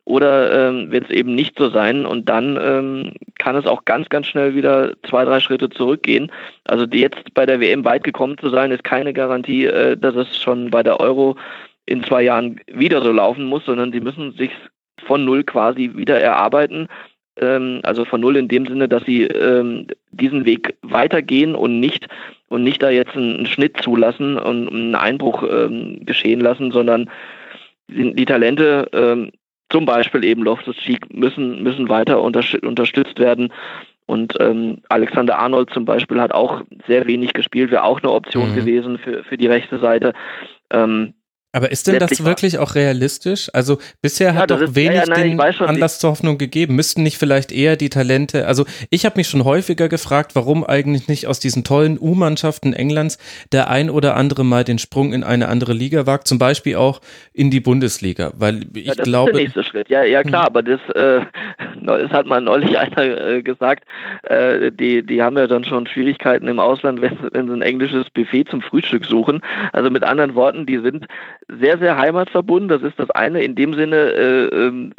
[0.10, 4.10] Oder ähm, wird es eben nicht so sein und dann ähm, kann es auch ganz,
[4.10, 6.32] ganz schnell wieder zwei, drei Schritte zurückgehen.
[6.64, 10.42] Also jetzt bei der WM weit gekommen zu sein, ist keine Garantie, äh, dass es
[10.42, 11.36] schon bei der Euro
[11.86, 14.50] in zwei Jahren wieder so laufen muss, sondern sie müssen sich
[15.06, 16.88] von null quasi wieder erarbeiten.
[17.40, 22.08] Ähm, also von null in dem Sinne, dass sie ähm, diesen Weg weitergehen und nicht
[22.48, 27.12] und nicht da jetzt einen, Schnitt zulassen und einen Einbruch ähm, geschehen lassen, sondern
[27.88, 29.32] die Talente, ähm,
[29.70, 33.54] zum Beispiel eben Loftus Cheek, müssen, müssen weiter unterstützt werden.
[34.06, 38.52] Und ähm, Alexander Arnold zum Beispiel hat auch sehr wenig gespielt, wäre auch eine Option
[38.52, 38.56] mhm.
[38.56, 40.14] gewesen für, für die rechte Seite.
[40.72, 41.14] Ähm,
[41.52, 43.50] aber ist denn das wirklich auch realistisch?
[43.54, 46.38] Also bisher ja, hat doch ist, wenig ja, ja, nein, den schon, Anlass zur Hoffnung
[46.38, 46.76] gegeben.
[46.76, 51.08] Müssten nicht vielleicht eher die Talente, also ich habe mich schon häufiger gefragt, warum eigentlich
[51.08, 53.18] nicht aus diesen tollen U-Mannschaften Englands
[53.52, 57.02] der ein oder andere mal den Sprung in eine andere Liga wagt, zum Beispiel auch
[57.34, 59.32] in die Bundesliga, weil ich ja, das glaube...
[59.32, 60.48] Ist der nächste Schritt, ja, ja klar, hm.
[60.48, 61.22] aber das, äh,
[61.82, 63.86] das hat mal neulich einer äh, gesagt,
[64.24, 68.10] äh, die, die haben ja dann schon Schwierigkeiten im Ausland, wenn, wenn sie ein englisches
[68.12, 69.42] Buffet zum Frühstück suchen.
[69.74, 71.08] Also mit anderen Worten, die sind
[71.48, 72.70] sehr, sehr heimatverbunden.
[72.70, 74.94] Das ist das eine in dem Sinne, äh, ähm,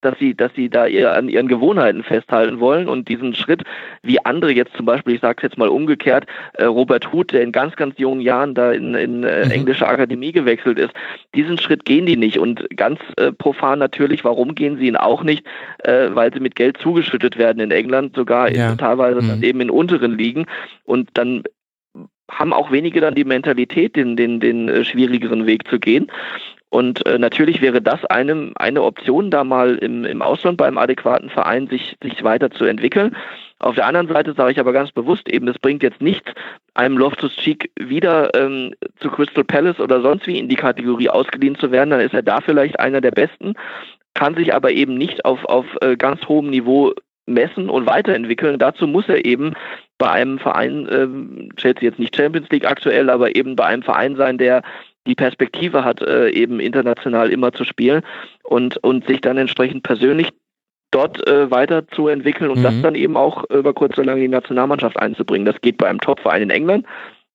[0.00, 3.64] dass sie, dass sie da eher an ihren Gewohnheiten festhalten wollen und diesen Schritt,
[4.02, 7.42] wie andere jetzt zum Beispiel, ich sage es jetzt mal umgekehrt, äh, Robert Huth, der
[7.42, 9.50] in ganz, ganz jungen Jahren da in, in äh, mhm.
[9.50, 10.92] englische Akademie gewechselt ist,
[11.34, 15.22] diesen Schritt gehen die nicht und ganz äh, profan natürlich, warum gehen sie ihn auch
[15.22, 15.46] nicht?
[15.84, 18.72] Äh, weil sie mit Geld zugeschüttet werden in England, sogar ja.
[18.72, 19.42] in, teilweise mhm.
[19.42, 20.46] eben in unteren Ligen
[20.84, 21.42] und dann
[22.30, 26.10] haben auch wenige dann die Mentalität, den, den, den äh, schwierigeren Weg zu gehen.
[26.70, 31.28] Und äh, natürlich wäre das eine, eine Option, da mal im, im Ausland beim adäquaten
[31.28, 33.16] Verein sich, sich weiterzuentwickeln.
[33.58, 36.30] Auf der anderen Seite sage ich aber ganz bewusst eben, es bringt jetzt nichts,
[36.74, 41.56] einem Loftus Cheek wieder ähm, zu Crystal Palace oder sonst wie in die Kategorie ausgeliehen
[41.56, 41.90] zu werden.
[41.90, 43.54] Dann ist er da vielleicht einer der Besten,
[44.14, 46.94] kann sich aber eben nicht auf, auf äh, ganz hohem Niveau
[47.26, 48.58] messen und weiterentwickeln.
[48.58, 49.54] Dazu muss er eben
[49.98, 54.16] bei einem Verein, äh, Chelsea jetzt nicht Champions League aktuell, aber eben bei einem Verein
[54.16, 54.62] sein, der
[55.06, 58.02] die Perspektive hat, äh, eben international immer zu spielen
[58.42, 60.30] und, und sich dann entsprechend persönlich
[60.90, 62.64] dort äh, weiterzuentwickeln und mhm.
[62.64, 65.46] das dann eben auch über kurz oder lang in die Nationalmannschaft einzubringen.
[65.46, 66.86] Das geht bei einem Top-Verein in England.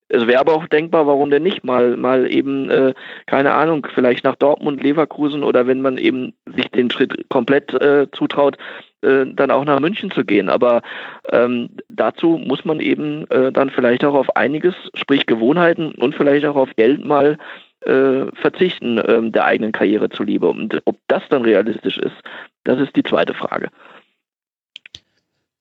[0.08, 2.94] Es wäre aber auch denkbar, warum denn nicht mal, mal eben, äh,
[3.26, 8.08] keine Ahnung, vielleicht nach Dortmund, Leverkusen oder wenn man eben sich den Schritt komplett äh,
[8.12, 8.58] zutraut,
[9.02, 10.48] äh, dann auch nach München zu gehen.
[10.48, 10.84] Aber
[11.32, 16.46] ähm, dazu muss man eben äh, dann vielleicht auch auf einiges, sprich Gewohnheiten und vielleicht
[16.46, 17.38] auch auf Geld mal
[17.86, 20.48] äh, verzichten ähm, der eigenen Karriere zuliebe.
[20.48, 22.16] Und ob das dann realistisch ist,
[22.64, 23.70] das ist die zweite Frage.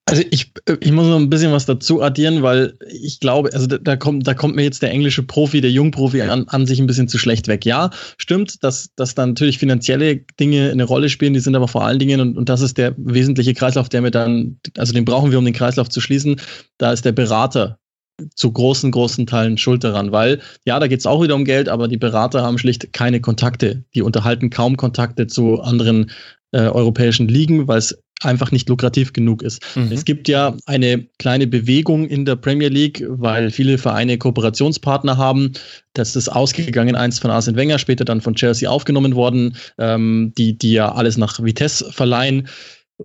[0.07, 3.79] Also ich, ich muss noch ein bisschen was dazu addieren, weil ich glaube, also da,
[3.79, 6.87] da, kommt, da kommt mir jetzt der englische Profi, der Jungprofi an, an sich ein
[6.87, 7.65] bisschen zu schlecht weg.
[7.65, 7.89] Ja,
[8.19, 11.99] stimmt, dass, dass da natürlich finanzielle Dinge eine Rolle spielen, die sind aber vor allen
[11.99, 15.39] Dingen, und, und das ist der wesentliche Kreislauf, der mir dann, also den brauchen wir,
[15.39, 16.39] um den Kreislauf zu schließen,
[16.77, 17.79] da ist der Berater
[18.35, 21.69] zu großen, großen Teilen schuld daran, weil ja, da geht es auch wieder um Geld,
[21.69, 23.85] aber die Berater haben schlicht keine Kontakte.
[23.95, 26.11] Die unterhalten kaum Kontakte zu anderen
[26.53, 29.63] äh, europäischen Ligen, weil es einfach nicht lukrativ genug ist.
[29.77, 29.93] Mhm.
[29.93, 35.53] Es gibt ja eine kleine Bewegung in der Premier League, weil viele Vereine Kooperationspartner haben.
[35.93, 40.57] Das ist ausgegangen, eins von Arsene Wenger, später dann von Chelsea aufgenommen worden, ähm, die,
[40.57, 42.49] die ja alles nach Vitesse verleihen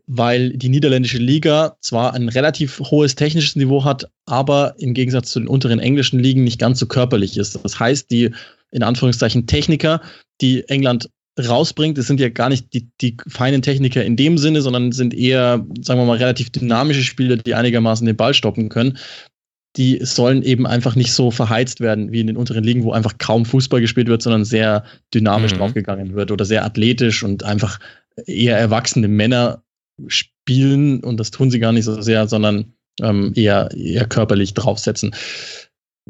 [0.05, 5.39] weil die niederländische Liga zwar ein relativ hohes technisches Niveau hat, aber im Gegensatz zu
[5.39, 7.60] den unteren englischen Ligen nicht ganz so körperlich ist.
[7.63, 8.32] Das heißt, die
[8.71, 10.01] in Anführungszeichen Techniker,
[10.41, 11.10] die England
[11.47, 11.97] rausbringt.
[11.97, 15.65] Es sind ja gar nicht die, die feinen Techniker in dem Sinne, sondern sind eher,
[15.82, 18.97] sagen wir mal, relativ dynamische Spieler, die einigermaßen den Ball stoppen können.
[19.78, 23.17] Die sollen eben einfach nicht so verheizt werden wie in den unteren Ligen, wo einfach
[23.19, 25.58] kaum Fußball gespielt wird, sondern sehr dynamisch mhm.
[25.60, 27.80] draufgegangen wird oder sehr athletisch und einfach
[28.25, 29.63] eher erwachsene Männer
[30.08, 35.15] spielen und das tun sie gar nicht so sehr, sondern ähm, eher, eher körperlich draufsetzen.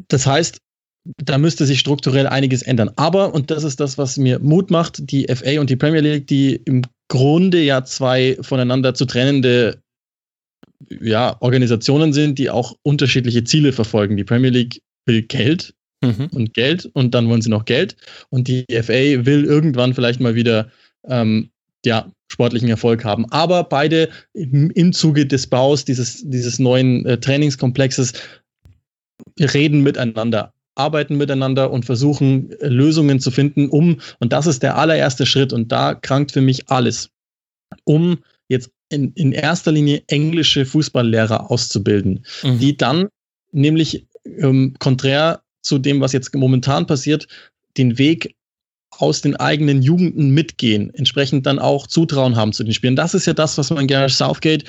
[0.08, 0.60] Das heißt,
[1.04, 2.90] da müsste sich strukturell einiges ändern.
[2.96, 6.26] Aber, und das ist das, was mir Mut macht, die FA und die Premier League,
[6.26, 9.82] die im Grunde ja zwei voneinander zu trennende
[11.00, 14.16] ja, Organisationen sind, die auch unterschiedliche Ziele verfolgen.
[14.16, 16.28] Die Premier League will Geld mhm.
[16.32, 17.96] und Geld und dann wollen sie noch Geld.
[18.28, 20.70] Und die FA will irgendwann vielleicht mal wieder
[21.04, 21.50] ähm,
[21.84, 23.26] ja, sportlichen Erfolg haben.
[23.30, 28.12] Aber beide im, im Zuge des Baus dieses, dieses neuen äh, Trainingskomplexes
[29.38, 34.76] reden miteinander arbeiten miteinander und versuchen äh, Lösungen zu finden, um, und das ist der
[34.76, 37.10] allererste Schritt, und da krankt für mich alles,
[37.84, 38.18] um
[38.48, 42.58] jetzt in, in erster Linie englische Fußballlehrer auszubilden, mhm.
[42.58, 43.08] die dann
[43.52, 47.28] nämlich ähm, konträr zu dem, was jetzt momentan passiert,
[47.76, 48.34] den Weg
[48.90, 52.96] aus den eigenen Jugenden mitgehen, entsprechend dann auch Zutrauen haben zu den Spielen.
[52.96, 54.64] Das ist ja das, was man Gareth Southgate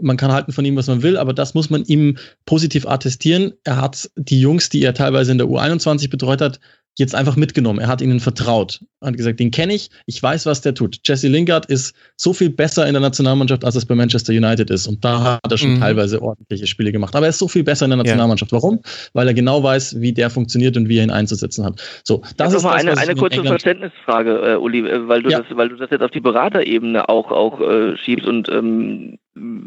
[0.00, 3.54] man kann halten von ihm, was man will, aber das muss man ihm positiv attestieren.
[3.64, 6.60] Er hat die Jungs, die er teilweise in der U21 betreut hat,
[6.98, 7.78] jetzt einfach mitgenommen.
[7.78, 8.80] Er hat ihnen vertraut.
[9.00, 10.98] Er hat gesagt, den kenne ich, ich weiß, was der tut.
[11.04, 14.86] Jesse Lingard ist so viel besser in der Nationalmannschaft, als es bei Manchester United ist.
[14.86, 15.80] Und da hat er schon mhm.
[15.80, 17.14] teilweise ordentliche Spiele gemacht.
[17.14, 18.50] Aber er ist so viel besser in der Nationalmannschaft.
[18.50, 18.56] Ja.
[18.56, 18.80] Warum?
[19.12, 21.82] Weil er genau weiß, wie der funktioniert und wie er ihn einzusetzen hat.
[22.02, 25.42] So, das ist mal eine, eine kurze Verständnisfrage, äh, Uli, äh, weil du, ja.
[25.42, 29.18] das, weil du das jetzt auf die Beraterebene auch, auch äh, schiebst und ähm,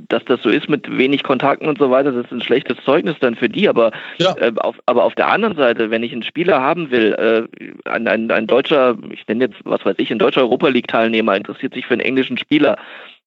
[0.07, 3.15] dass das so ist mit wenig Kontakten und so weiter, das ist ein schlechtes Zeugnis
[3.19, 3.69] dann für die.
[3.69, 4.35] Aber, ja.
[4.37, 8.07] äh, auf, aber auf der anderen Seite, wenn ich einen Spieler haben will, äh, ein,
[8.07, 11.85] ein, ein deutscher, ich nenne jetzt, was weiß ich, ein deutscher Europa League-Teilnehmer interessiert sich
[11.85, 12.77] für einen englischen Spieler,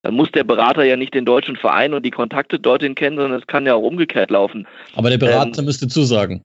[0.02, 3.38] dann muss der Berater ja nicht den deutschen Verein und die Kontakte dorthin kennen, sondern
[3.38, 4.66] es kann ja auch umgekehrt laufen.
[4.96, 6.44] Aber der Berater ähm, müsste zusagen.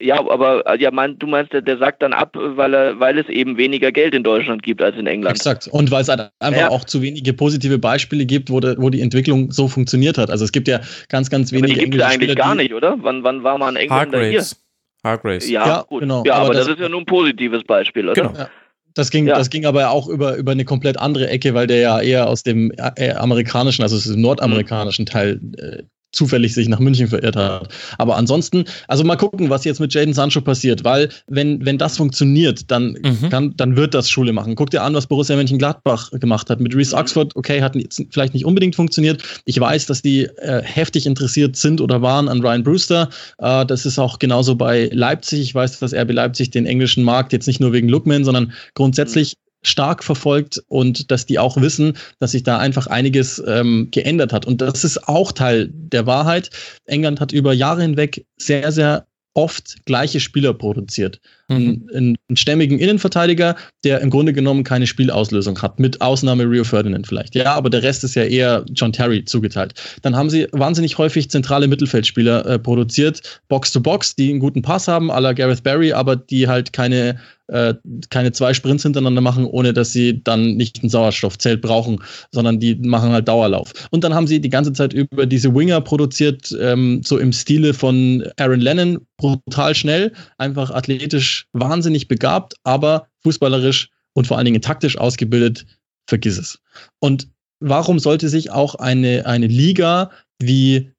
[0.00, 3.18] Ja, aber äh, ja, mein, du meinst, der, der sagt dann ab, weil, er, weil
[3.18, 5.36] es eben weniger Geld in Deutschland gibt als in England.
[5.36, 5.68] Exakt.
[5.68, 6.68] Und weil es halt einfach ja.
[6.70, 10.30] auch zu wenige positive Beispiele gibt, wo, de, wo die Entwicklung so funktioniert hat.
[10.30, 11.72] Also es gibt ja ganz, ganz wenige.
[11.72, 12.96] Aber die gibt es eigentlich Spieler, gar nicht, oder?
[13.00, 14.50] Wann, wann war man Engländer Hargraves.
[14.50, 15.10] hier?
[15.10, 15.48] Hargraves.
[15.48, 16.00] Ja, ja gut.
[16.00, 16.24] Genau.
[16.24, 18.20] Ja, aber, aber das, das, ist ja nur ein positives Beispiel, oder?
[18.20, 18.38] Genau.
[18.38, 18.48] Ja.
[18.94, 19.36] Das ging, ja.
[19.36, 22.44] das ging aber auch über, über eine komplett andere Ecke, weil der ja eher aus
[22.44, 25.82] dem äh, amerikanischen, also aus dem nordamerikanischen Teil äh,
[26.14, 27.68] zufällig sich nach München verirrt hat.
[27.98, 31.96] Aber ansonsten, also mal gucken, was jetzt mit Jaden Sancho passiert, weil wenn, wenn das
[31.96, 33.28] funktioniert, dann, mhm.
[33.30, 34.54] kann, dann wird das Schule machen.
[34.54, 36.60] Guck dir an, was Borussia Mönchengladbach gemacht hat.
[36.60, 39.22] Mit Reese Oxford, okay, hat jetzt vielleicht nicht unbedingt funktioniert.
[39.44, 43.08] Ich weiß, dass die äh, heftig interessiert sind oder waren an Ryan Brewster.
[43.38, 45.40] Äh, das ist auch genauso bei Leipzig.
[45.40, 49.36] Ich weiß, dass RB Leipzig den englischen Markt jetzt nicht nur wegen Lookman, sondern grundsätzlich
[49.64, 54.46] stark verfolgt und dass die auch wissen, dass sich da einfach einiges ähm, geändert hat.
[54.46, 56.50] Und das ist auch Teil der Wahrheit.
[56.84, 61.20] England hat über Jahre hinweg sehr, sehr oft gleiche Spieler produziert.
[61.48, 61.56] Mhm.
[61.92, 67.06] Einen, einen, stämmigen Innenverteidiger, der im Grunde genommen keine Spielauslösung hat, mit Ausnahme Rio Ferdinand
[67.06, 67.34] vielleicht.
[67.34, 69.74] Ja, aber der Rest ist ja eher John Terry zugeteilt.
[70.02, 74.62] Dann haben sie wahnsinnig häufig zentrale Mittelfeldspieler äh, produziert, Box to Box, die einen guten
[74.62, 77.16] Pass haben, à la Gareth Barry, aber die halt keine
[77.48, 77.74] äh,
[78.10, 82.00] keine zwei Sprints hintereinander machen, ohne dass sie dann nicht ein Sauerstoffzelt brauchen,
[82.32, 83.72] sondern die machen halt Dauerlauf.
[83.90, 87.74] Und dann haben sie die ganze Zeit über diese Winger produziert, ähm, so im Stile
[87.74, 94.62] von Aaron Lennon, brutal schnell, einfach athletisch wahnsinnig begabt, aber fußballerisch und vor allen Dingen
[94.62, 95.66] taktisch ausgebildet,
[96.08, 96.60] vergiss es.
[97.00, 97.28] Und
[97.60, 100.10] warum sollte sich auch eine, eine Liga
[100.40, 100.92] wie,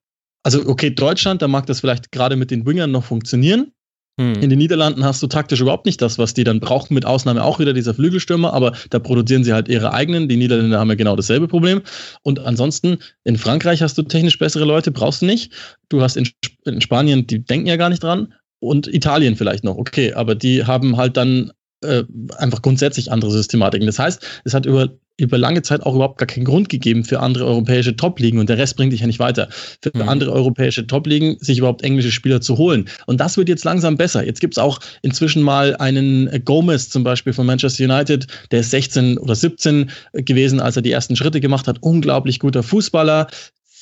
[0.44, 3.72] also okay, Deutschland, da mag das vielleicht gerade mit den Wingern noch funktionieren,
[4.18, 4.36] hm.
[4.42, 7.44] In den Niederlanden hast du taktisch überhaupt nicht das, was die dann brauchen, mit Ausnahme
[7.44, 10.30] auch wieder dieser Flügelstürmer, aber da produzieren sie halt ihre eigenen.
[10.30, 11.82] Die Niederländer haben ja genau dasselbe Problem.
[12.24, 15.52] Und ansonsten, in Frankreich hast du technisch bessere Leute, brauchst du nicht.
[15.90, 16.30] Du hast in,
[16.64, 18.34] in Spanien, die denken ja gar nicht dran.
[18.66, 21.52] Und Italien vielleicht noch, okay, aber die haben halt dann
[21.84, 22.04] äh,
[22.38, 23.86] einfach grundsätzlich andere Systematiken.
[23.86, 27.20] Das heißt, es hat über über lange Zeit auch überhaupt gar keinen Grund gegeben für
[27.22, 29.48] andere europäische Top-Ligen und der Rest bringt dich ja nicht weiter.
[29.82, 30.10] Für mhm.
[30.10, 32.90] andere europäische Top-Ligen sich überhaupt englische Spieler zu holen.
[33.06, 34.26] Und das wird jetzt langsam besser.
[34.26, 38.72] Jetzt gibt es auch inzwischen mal einen Gomez zum Beispiel von Manchester United, der ist
[38.72, 41.78] 16 oder 17 gewesen, als er die ersten Schritte gemacht hat.
[41.82, 43.28] Unglaublich guter Fußballer,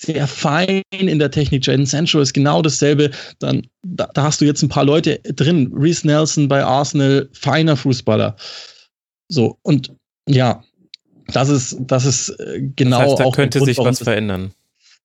[0.03, 1.65] sehr fein in der Technik.
[1.65, 3.11] Jaden Sancho ist genau dasselbe.
[3.39, 5.71] Dann, da, da hast du jetzt ein paar Leute drin.
[5.73, 8.35] Reese Nelson bei Arsenal, feiner Fußballer.
[9.29, 9.91] So, und
[10.27, 10.63] ja,
[11.27, 14.53] das ist, das ist äh, genau das heißt, da könnte Grund, sich was verändern.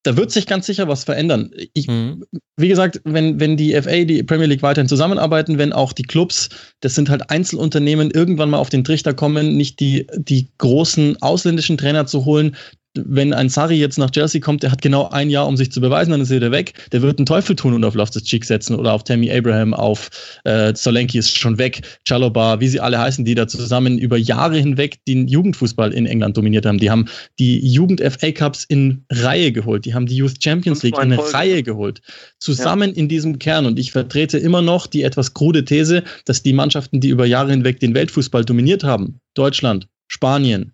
[0.05, 1.51] Da wird sich ganz sicher was verändern.
[1.75, 2.25] Ich, mhm.
[2.57, 6.49] Wie gesagt, wenn, wenn die FA, die Premier League weiterhin zusammenarbeiten, wenn auch die Clubs,
[6.81, 11.79] das sind halt Einzelunternehmen, irgendwann mal auf den Trichter kommen, nicht die, die großen ausländischen
[11.79, 12.57] Trainer zu holen,
[12.95, 15.81] wenn ein Sari jetzt nach Chelsea kommt, der hat genau ein Jahr, um sich zu
[15.81, 16.73] beweisen, dann ist er wieder weg.
[16.93, 20.11] Der wird einen Teufel tun und auf Loftus Cheek setzen oder auf Tammy Abraham, auf
[20.45, 24.59] äh, Solanke ist schon weg, Chaloba, wie sie alle heißen, die da zusammen über Jahre
[24.59, 26.79] hinweg den Jugendfußball in England dominiert haben.
[26.79, 27.07] Die haben
[27.39, 31.63] die Jugend FA Cups in Reihe geholt, die haben die Youth Champions League in Reihe
[31.63, 32.01] geholt.
[32.39, 32.97] Zusammen ja.
[32.97, 33.67] in diesem Kern.
[33.67, 37.51] Und ich vertrete immer noch die etwas krude These, dass die Mannschaften, die über Jahre
[37.51, 40.73] hinweg den Weltfußball dominiert haben, Deutschland, Spanien,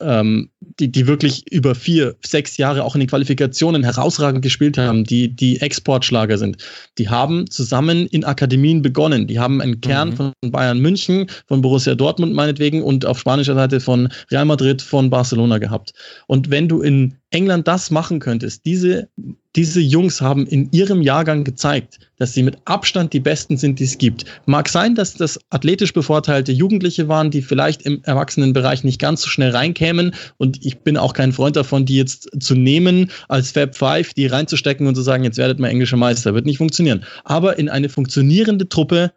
[0.00, 0.50] ähm,
[0.80, 5.28] die, die wirklich über vier, sechs Jahre auch in den Qualifikationen herausragend gespielt haben, die,
[5.28, 6.58] die Exportschlager sind,
[6.98, 9.26] die haben zusammen in Akademien begonnen.
[9.26, 10.16] Die haben einen Kern mhm.
[10.16, 15.10] von Bayern München, von Borussia Dortmund meinetwegen und auf spanischer Seite von Real Madrid, von
[15.10, 15.92] Barcelona gehabt.
[16.26, 19.08] Und wenn du in England das machen könntest, diese,
[19.56, 23.84] diese Jungs haben in ihrem Jahrgang gezeigt, dass sie mit Abstand die Besten sind, die
[23.84, 24.24] es gibt.
[24.46, 29.28] Mag sein, dass das athletisch bevorteilte Jugendliche waren, die vielleicht im Erwachsenenbereich nicht ganz so
[29.28, 30.14] schnell reinkämen.
[30.36, 34.26] Und ich bin auch kein Freund davon, die jetzt zu nehmen als Fab Five, die
[34.26, 36.34] reinzustecken und zu sagen, jetzt werdet mal englischer Meister.
[36.34, 37.04] Wird nicht funktionieren.
[37.24, 39.12] Aber in eine funktionierende Truppe,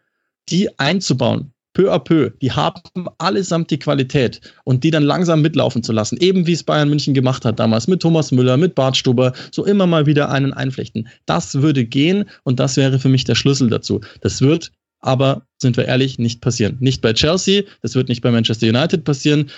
[0.49, 2.81] die einzubauen, peu à peu, die haben
[3.19, 7.13] allesamt die Qualität und die dann langsam mitlaufen zu lassen, eben wie es Bayern München
[7.13, 11.07] gemacht hat damals mit Thomas Müller, mit Bart Stuber, so immer mal wieder einen einflechten.
[11.27, 14.01] Das würde gehen und das wäre für mich der Schlüssel dazu.
[14.21, 14.71] Das wird
[15.01, 16.77] aber, sind wir ehrlich, nicht passieren.
[16.79, 19.51] Nicht bei Chelsea, das wird nicht bei Manchester United passieren.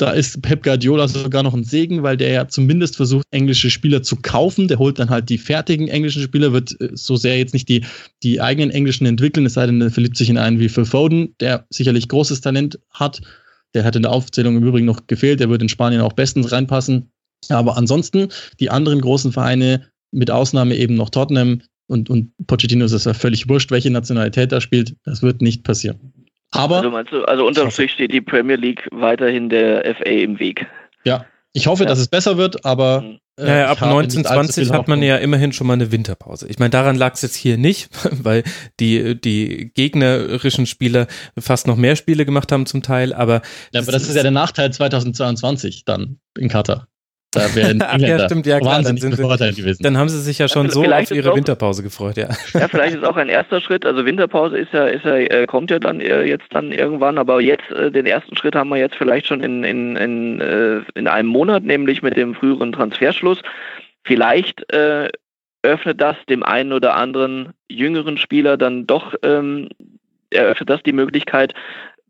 [0.00, 4.02] Da ist Pep Guardiola sogar noch ein Segen, weil der ja zumindest versucht, englische Spieler
[4.02, 4.66] zu kaufen.
[4.66, 7.84] Der holt dann halt die fertigen englischen Spieler, wird äh, so sehr jetzt nicht die,
[8.22, 11.34] die eigenen englischen entwickeln, es sei denn, er verliebt sich in einen wie Phil Foden,
[11.40, 13.20] der sicherlich großes Talent hat.
[13.74, 16.50] Der hat in der Aufzählung im Übrigen noch gefehlt, der wird in Spanien auch bestens
[16.50, 17.10] reinpassen.
[17.50, 18.28] Aber ansonsten,
[18.58, 23.12] die anderen großen Vereine, mit Ausnahme eben noch Tottenham und, und Pochettino ist es ja
[23.12, 26.14] völlig wurscht, welche Nationalität er spielt, das wird nicht passieren.
[26.50, 26.78] Aber.
[26.78, 30.66] Also meinst du, also unterm Strich steht die Premier League weiterhin der FA im Weg.
[31.04, 31.88] Ja, ich hoffe, ja.
[31.88, 33.02] dass es besser wird, aber.
[33.02, 33.18] Mhm.
[33.36, 36.46] Äh, ja, ja, ab 1920 hat man ja immerhin schon mal eine Winterpause.
[36.48, 38.44] Ich meine, daran lag es jetzt hier nicht, weil
[38.80, 41.06] die, die gegnerischen Spieler
[41.38, 43.40] fast noch mehr Spiele gemacht haben zum Teil, aber.
[43.72, 46.86] Ja, aber das ist ja der Nachteil 2022 dann in Katar.
[47.32, 49.82] Da wären Ach ja, stimmt, ja klar, dann, sind sie, gewesen.
[49.82, 52.28] dann haben sie sich ja schon also so auf ihre auch, Winterpause gefreut, ja.
[52.54, 55.70] Ja, vielleicht ist auch ein erster Schritt, also Winterpause ist ja, ist ja, äh, kommt
[55.70, 58.96] ja dann äh, jetzt dann irgendwann, aber jetzt, äh, den ersten Schritt haben wir jetzt
[58.96, 63.40] vielleicht schon in, in, in, in einem Monat, nämlich mit dem früheren Transferschluss.
[64.02, 65.08] Vielleicht äh,
[65.62, 69.68] öffnet das dem einen oder anderen jüngeren Spieler dann doch ähm,
[70.30, 71.54] eröffnet das die Möglichkeit,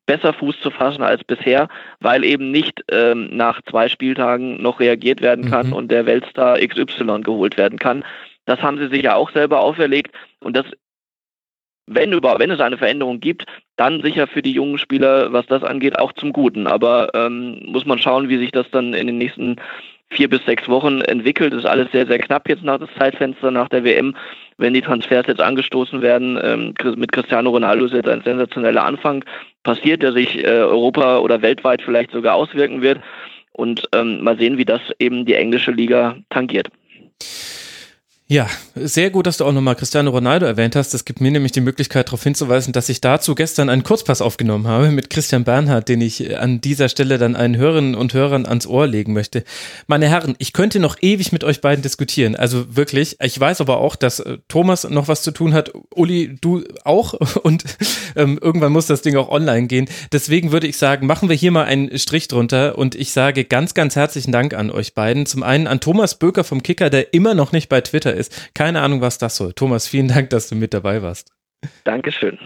[0.07, 1.69] besser Fuß zu fassen als bisher,
[2.01, 5.73] weil eben nicht ähm, nach zwei Spieltagen noch reagiert werden kann mhm.
[5.73, 8.05] und der Weltstar XY geholt werden kann.
[8.45, 10.67] Das haben sie sich ja auch selber auferlegt und das
[11.93, 13.47] wenn über, wenn es eine Veränderung gibt,
[13.77, 16.69] dann sicher für die jungen Spieler, was das angeht, auch zum Guten.
[16.69, 19.57] Aber ähm, muss man schauen, wie sich das dann in den nächsten
[20.11, 21.55] vier bis sechs Wochen entwickelt.
[21.55, 24.15] Ist alles sehr, sehr knapp jetzt nach das Zeitfenster nach der WM.
[24.59, 29.25] Wenn die Transfers jetzt angestoßen werden, ähm, mit Cristiano Ronaldo ist jetzt ein sensationeller Anfang
[29.63, 33.01] passiert, der sich äh, Europa oder weltweit vielleicht sogar auswirken wird.
[33.53, 36.69] Und ähm, mal sehen, wie das eben die englische Liga tangiert.
[38.31, 40.95] Ja, sehr gut, dass du auch nochmal Cristiano Ronaldo erwähnt hast.
[40.95, 44.69] Das gibt mir nämlich die Möglichkeit, darauf hinzuweisen, dass ich dazu gestern einen Kurzpass aufgenommen
[44.69, 48.69] habe mit Christian Bernhard, den ich an dieser Stelle dann allen Hörerinnen und Hörern ans
[48.69, 49.43] Ohr legen möchte.
[49.89, 52.37] Meine Herren, ich könnte noch ewig mit euch beiden diskutieren.
[52.37, 53.17] Also wirklich.
[53.21, 55.73] Ich weiß aber auch, dass äh, Thomas noch was zu tun hat.
[55.93, 57.15] Uli, du auch.
[57.43, 57.65] Und
[58.15, 59.89] ähm, irgendwann muss das Ding auch online gehen.
[60.13, 62.79] Deswegen würde ich sagen, machen wir hier mal einen Strich drunter.
[62.79, 65.27] Und ich sage ganz, ganz herzlichen Dank an euch beiden.
[65.27, 68.55] Zum einen an Thomas Böker vom Kicker, der immer noch nicht bei Twitter ist ist.
[68.55, 69.53] Keine Ahnung, was das soll.
[69.53, 71.33] Thomas, vielen Dank, dass du mit dabei warst.
[71.85, 72.39] Dankeschön.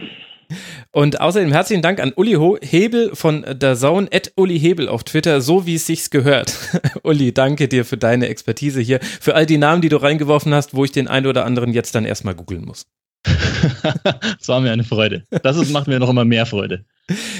[0.91, 5.41] Und außerdem herzlichen Dank an Uli Hebel von der Zone, at Uli Hebel auf Twitter,
[5.41, 6.55] so wie es sich gehört.
[7.03, 10.75] Uli, danke dir für deine Expertise hier, für all die Namen, die du reingeworfen hast,
[10.75, 12.87] wo ich den einen oder anderen jetzt dann erstmal googeln muss.
[13.25, 15.25] das war mir eine Freude.
[15.43, 16.85] Das ist, macht mir noch immer mehr Freude.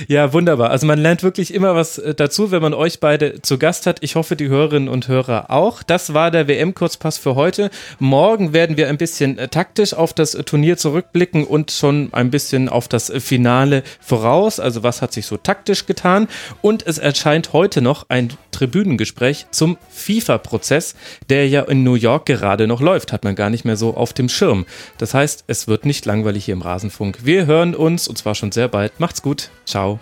[0.09, 0.69] Ja, wunderbar.
[0.71, 4.03] Also man lernt wirklich immer was äh, dazu, wenn man euch beide zu Gast hat.
[4.03, 5.83] Ich hoffe, die Hörerinnen und Hörer auch.
[5.83, 7.71] Das war der WM-Kurzpass für heute.
[7.99, 12.69] Morgen werden wir ein bisschen äh, taktisch auf das Turnier zurückblicken und schon ein bisschen
[12.69, 14.61] auf das Finale voraus.
[14.61, 16.29] Also was hat sich so taktisch getan?
[16.61, 20.95] Und es erscheint heute noch ein Tribünengespräch zum FIFA-Prozess,
[21.31, 23.15] der ja in New York gerade noch läuft.
[23.15, 24.67] Hat man gar nicht mehr so auf dem Schirm.
[24.99, 27.21] Das heißt, es wird nicht langweilig hier im Rasenfunk.
[27.25, 29.01] Wir hören uns und zwar schon sehr bald.
[29.01, 29.49] Macht's gut.
[29.65, 29.99] Chao.